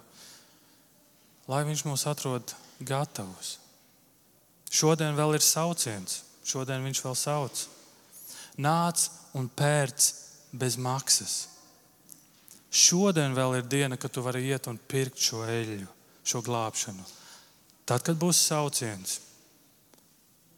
lai 1.52 1.66
Viņš 1.68 1.84
mūs 1.90 2.08
atrod 2.08 2.56
gatavus. 2.80 3.58
Šodien 4.74 5.14
vēl 5.18 5.38
ir 5.38 5.46
sauciens, 5.46 6.24
šodien 6.46 6.86
Viņš 6.86 7.02
vēl 7.06 7.18
sauc. 7.18 7.66
Nāc 8.58 9.08
un 9.38 9.50
pērc 9.50 10.08
bez 10.54 10.78
maksas. 10.78 11.36
Šodien 12.74 13.38
vēl 13.38 13.60
ir 13.60 13.70
diena, 13.70 13.98
kad 13.98 14.14
tu 14.14 14.24
vari 14.26 14.48
iet 14.50 14.66
un 14.70 14.78
pirkt 14.78 15.22
šo 15.22 15.44
eļļu, 15.46 15.90
šo 16.26 16.42
glābšanu. 16.46 17.06
Tad, 17.86 18.02
kad 18.02 18.18
būs 18.18 18.42
sauciens, 18.48 19.20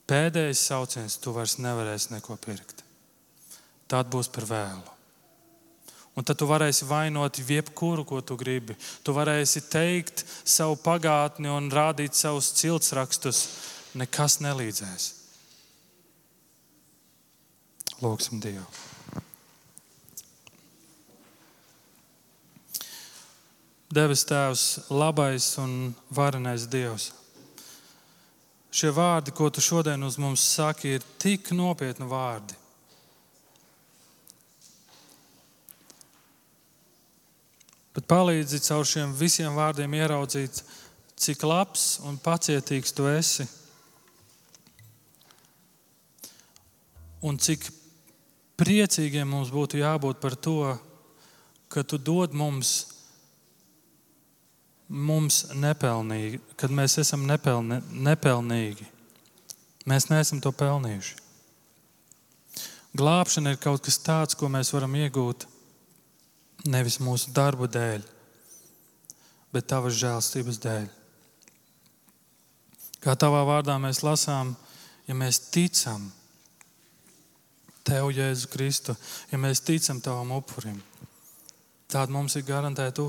pēdējais 0.08 0.64
sauciens, 0.72 1.20
tu 1.20 1.36
vairs 1.36 1.58
nevarēsi 1.60 2.14
neko 2.16 2.40
pirkt 2.40 2.86
tad 3.88 4.10
būs 4.12 4.30
par 4.34 4.48
vēlu. 4.50 4.94
Un 6.16 6.24
tad 6.24 6.40
tu 6.40 6.48
varēsi 6.48 6.88
vainot 6.88 7.42
jebkuru, 7.44 8.06
ko 8.08 8.22
tu 8.24 8.38
gribi. 8.40 8.78
Tu 9.04 9.12
varēsi 9.12 9.66
teikt 9.68 10.24
savu 10.48 10.78
pagātni 10.80 11.52
un 11.52 11.68
rādīt 11.72 12.16
savus 12.16 12.54
ciltsrakstus. 12.56 13.42
Nekas 13.96 14.40
nelīdzēs. 14.44 15.06
Lūksim 18.04 18.42
Dievu. 18.44 18.66
Devis 23.96 24.26
Tēvs, 24.28 24.66
labais 24.92 25.48
un 25.64 25.94
varenais 26.12 26.66
Dievs. 26.68 27.14
Šie 28.76 28.92
vārdi, 28.92 29.32
ko 29.32 29.48
tu 29.48 29.64
šodien 29.64 30.04
uz 30.04 30.20
mums 30.20 30.44
saki, 30.44 30.98
ir 30.98 31.10
tik 31.22 31.54
nopietni 31.56 32.10
vārdi. 32.12 32.58
bet 37.96 38.08
palīdzi 38.12 38.60
caur 38.68 38.84
šiem 38.88 39.14
visiem 39.16 39.56
vārdiem 39.56 39.94
ieraudzīt, 39.96 40.60
cik 41.16 41.46
labs 41.48 42.02
un 42.04 42.20
pacietīgs 42.20 42.92
tu 42.96 43.08
esi. 43.08 43.48
Un 47.24 47.38
cik 47.40 47.70
priecīgiem 48.60 49.30
mums 49.30 49.52
būtu 49.54 49.80
jābūt 49.80 50.20
par 50.24 50.36
to, 50.36 50.76
ka 51.72 51.84
tu 51.84 51.98
dod 51.98 52.36
mums, 52.36 52.74
mums 54.88 55.46
nepelnīgi, 55.56 56.42
kad 56.60 56.72
mēs 56.72 56.98
esam 57.02 57.26
nepelni, 57.28 57.82
nepelnīgi. 57.92 58.88
Mēs 59.86 60.10
neesam 60.10 60.42
to 60.42 60.52
pelnījuši. 60.56 61.22
Glābšana 62.96 63.54
ir 63.54 63.60
kaut 63.60 63.84
kas 63.84 64.00
tāds, 64.00 64.38
ko 64.40 64.48
mēs 64.50 64.72
varam 64.74 64.94
iegūt 64.96 65.46
nevis 66.72 66.98
mūsu 67.04 67.34
darbu 67.36 67.68
dēļ, 67.70 68.06
bet 69.54 69.68
tavas 69.68 69.98
žēlstības 70.00 70.62
dēļ. 70.64 70.86
Kā 73.04 73.14
tavā 73.20 73.44
vārdā 73.46 73.76
mēs 73.82 74.00
lasām, 74.02 74.56
ja 75.06 75.18
mēs 75.18 75.44
ticam 75.54 76.08
Tev, 77.86 78.10
Jēzu 78.10 78.50
Kristu, 78.50 78.96
ja 79.30 79.38
mēs 79.38 79.62
ticam 79.62 80.00
Tavam 80.02 80.32
upurim, 80.40 80.80
tad 81.92 82.10
mums 82.10 82.34
ir 82.40 82.46
garantēta 82.48 83.06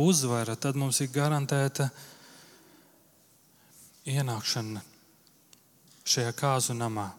uzvara, 0.00 0.56
tad 0.56 0.78
mums 0.80 1.00
ir 1.04 1.10
garantēta 1.12 1.90
ienākšana 4.08 4.80
šajā 6.04 6.32
kāzu 6.36 6.76
namā. 6.76 7.10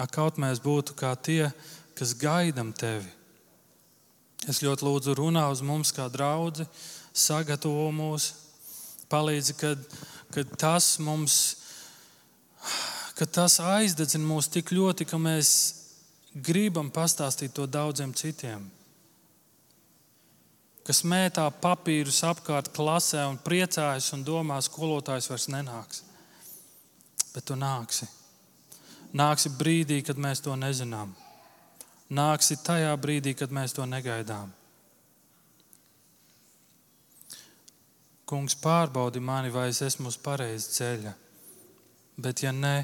Ak, 0.00 0.12
kaut 0.14 0.38
mēs 0.40 0.60
būtu 0.64 0.96
kā 0.96 1.12
tie, 1.16 1.50
kas 1.96 2.14
gaidām 2.16 2.72
tevi. 2.72 3.08
Es 4.48 4.62
ļoti 4.64 4.86
lūdzu, 4.86 5.16
runā 5.18 5.42
uz 5.52 5.60
mums, 5.60 5.92
kā 5.92 6.06
draugi, 6.08 6.64
sagatavo 7.12 7.90
mūs, 7.92 8.30
palīdzi, 9.12 9.56
kad, 9.60 9.82
kad 10.32 10.54
tas 10.60 10.94
mums 11.04 11.40
ka 13.20 13.26
tas 13.28 13.58
aizdedzina 13.60 14.24
mūs 14.24 14.46
tik 14.48 14.70
ļoti, 14.72 15.04
ka 15.04 15.18
mēs 15.20 15.48
gribam 16.32 16.88
pastāstīt 16.88 17.52
to 17.52 17.66
daudziem 17.68 18.14
citiem. 18.16 18.62
Kas 20.88 21.02
mētā 21.04 21.42
papīrus 21.60 22.22
apkārt 22.24 22.70
klasē 22.72 23.26
un 23.28 23.36
priecājas 23.44 24.08
un 24.16 24.22
domā, 24.24 24.56
skolotājs 24.64 25.28
vairs 25.28 25.50
nenāks. 25.52 26.00
Bet 27.34 27.44
tu 27.44 27.58
nāksi. 27.60 28.08
Nāksi 29.12 29.52
brīdī, 29.58 29.98
kad 30.06 30.16
mēs 30.16 30.40
to 30.40 30.56
nezinām. 30.56 31.12
Nāksi 32.16 32.56
tajā 32.64 32.94
brīdī, 33.02 33.34
kad 33.36 33.52
mēs 33.52 33.76
to 33.76 33.84
negaidām. 33.84 34.48
Kungs 38.24 38.56
pārbaudi 38.64 39.20
mani, 39.20 39.52
vai 39.52 39.68
es 39.74 39.82
esmu 39.84 40.08
uz 40.08 40.16
pareizā 40.16 40.72
ceļa. 40.78 41.14
Bet, 42.16 42.42
ja 42.46 42.54
nē, 42.56 42.74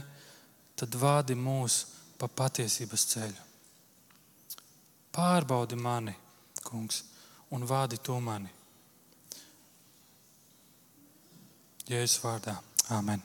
tad 0.77 0.97
vādi 1.01 1.37
mūs 1.39 1.83
pa 2.21 2.29
patiesības 2.29 3.07
ceļu. 3.13 3.45
Pārbaudi 5.17 5.79
mani, 5.81 6.13
kungs, 6.65 7.03
un 7.57 7.65
vādi 7.69 8.01
to 8.03 8.19
mani. 8.21 8.53
Jēzus 11.87 12.21
vārdā. 12.25 12.59
Amen. 12.91 13.23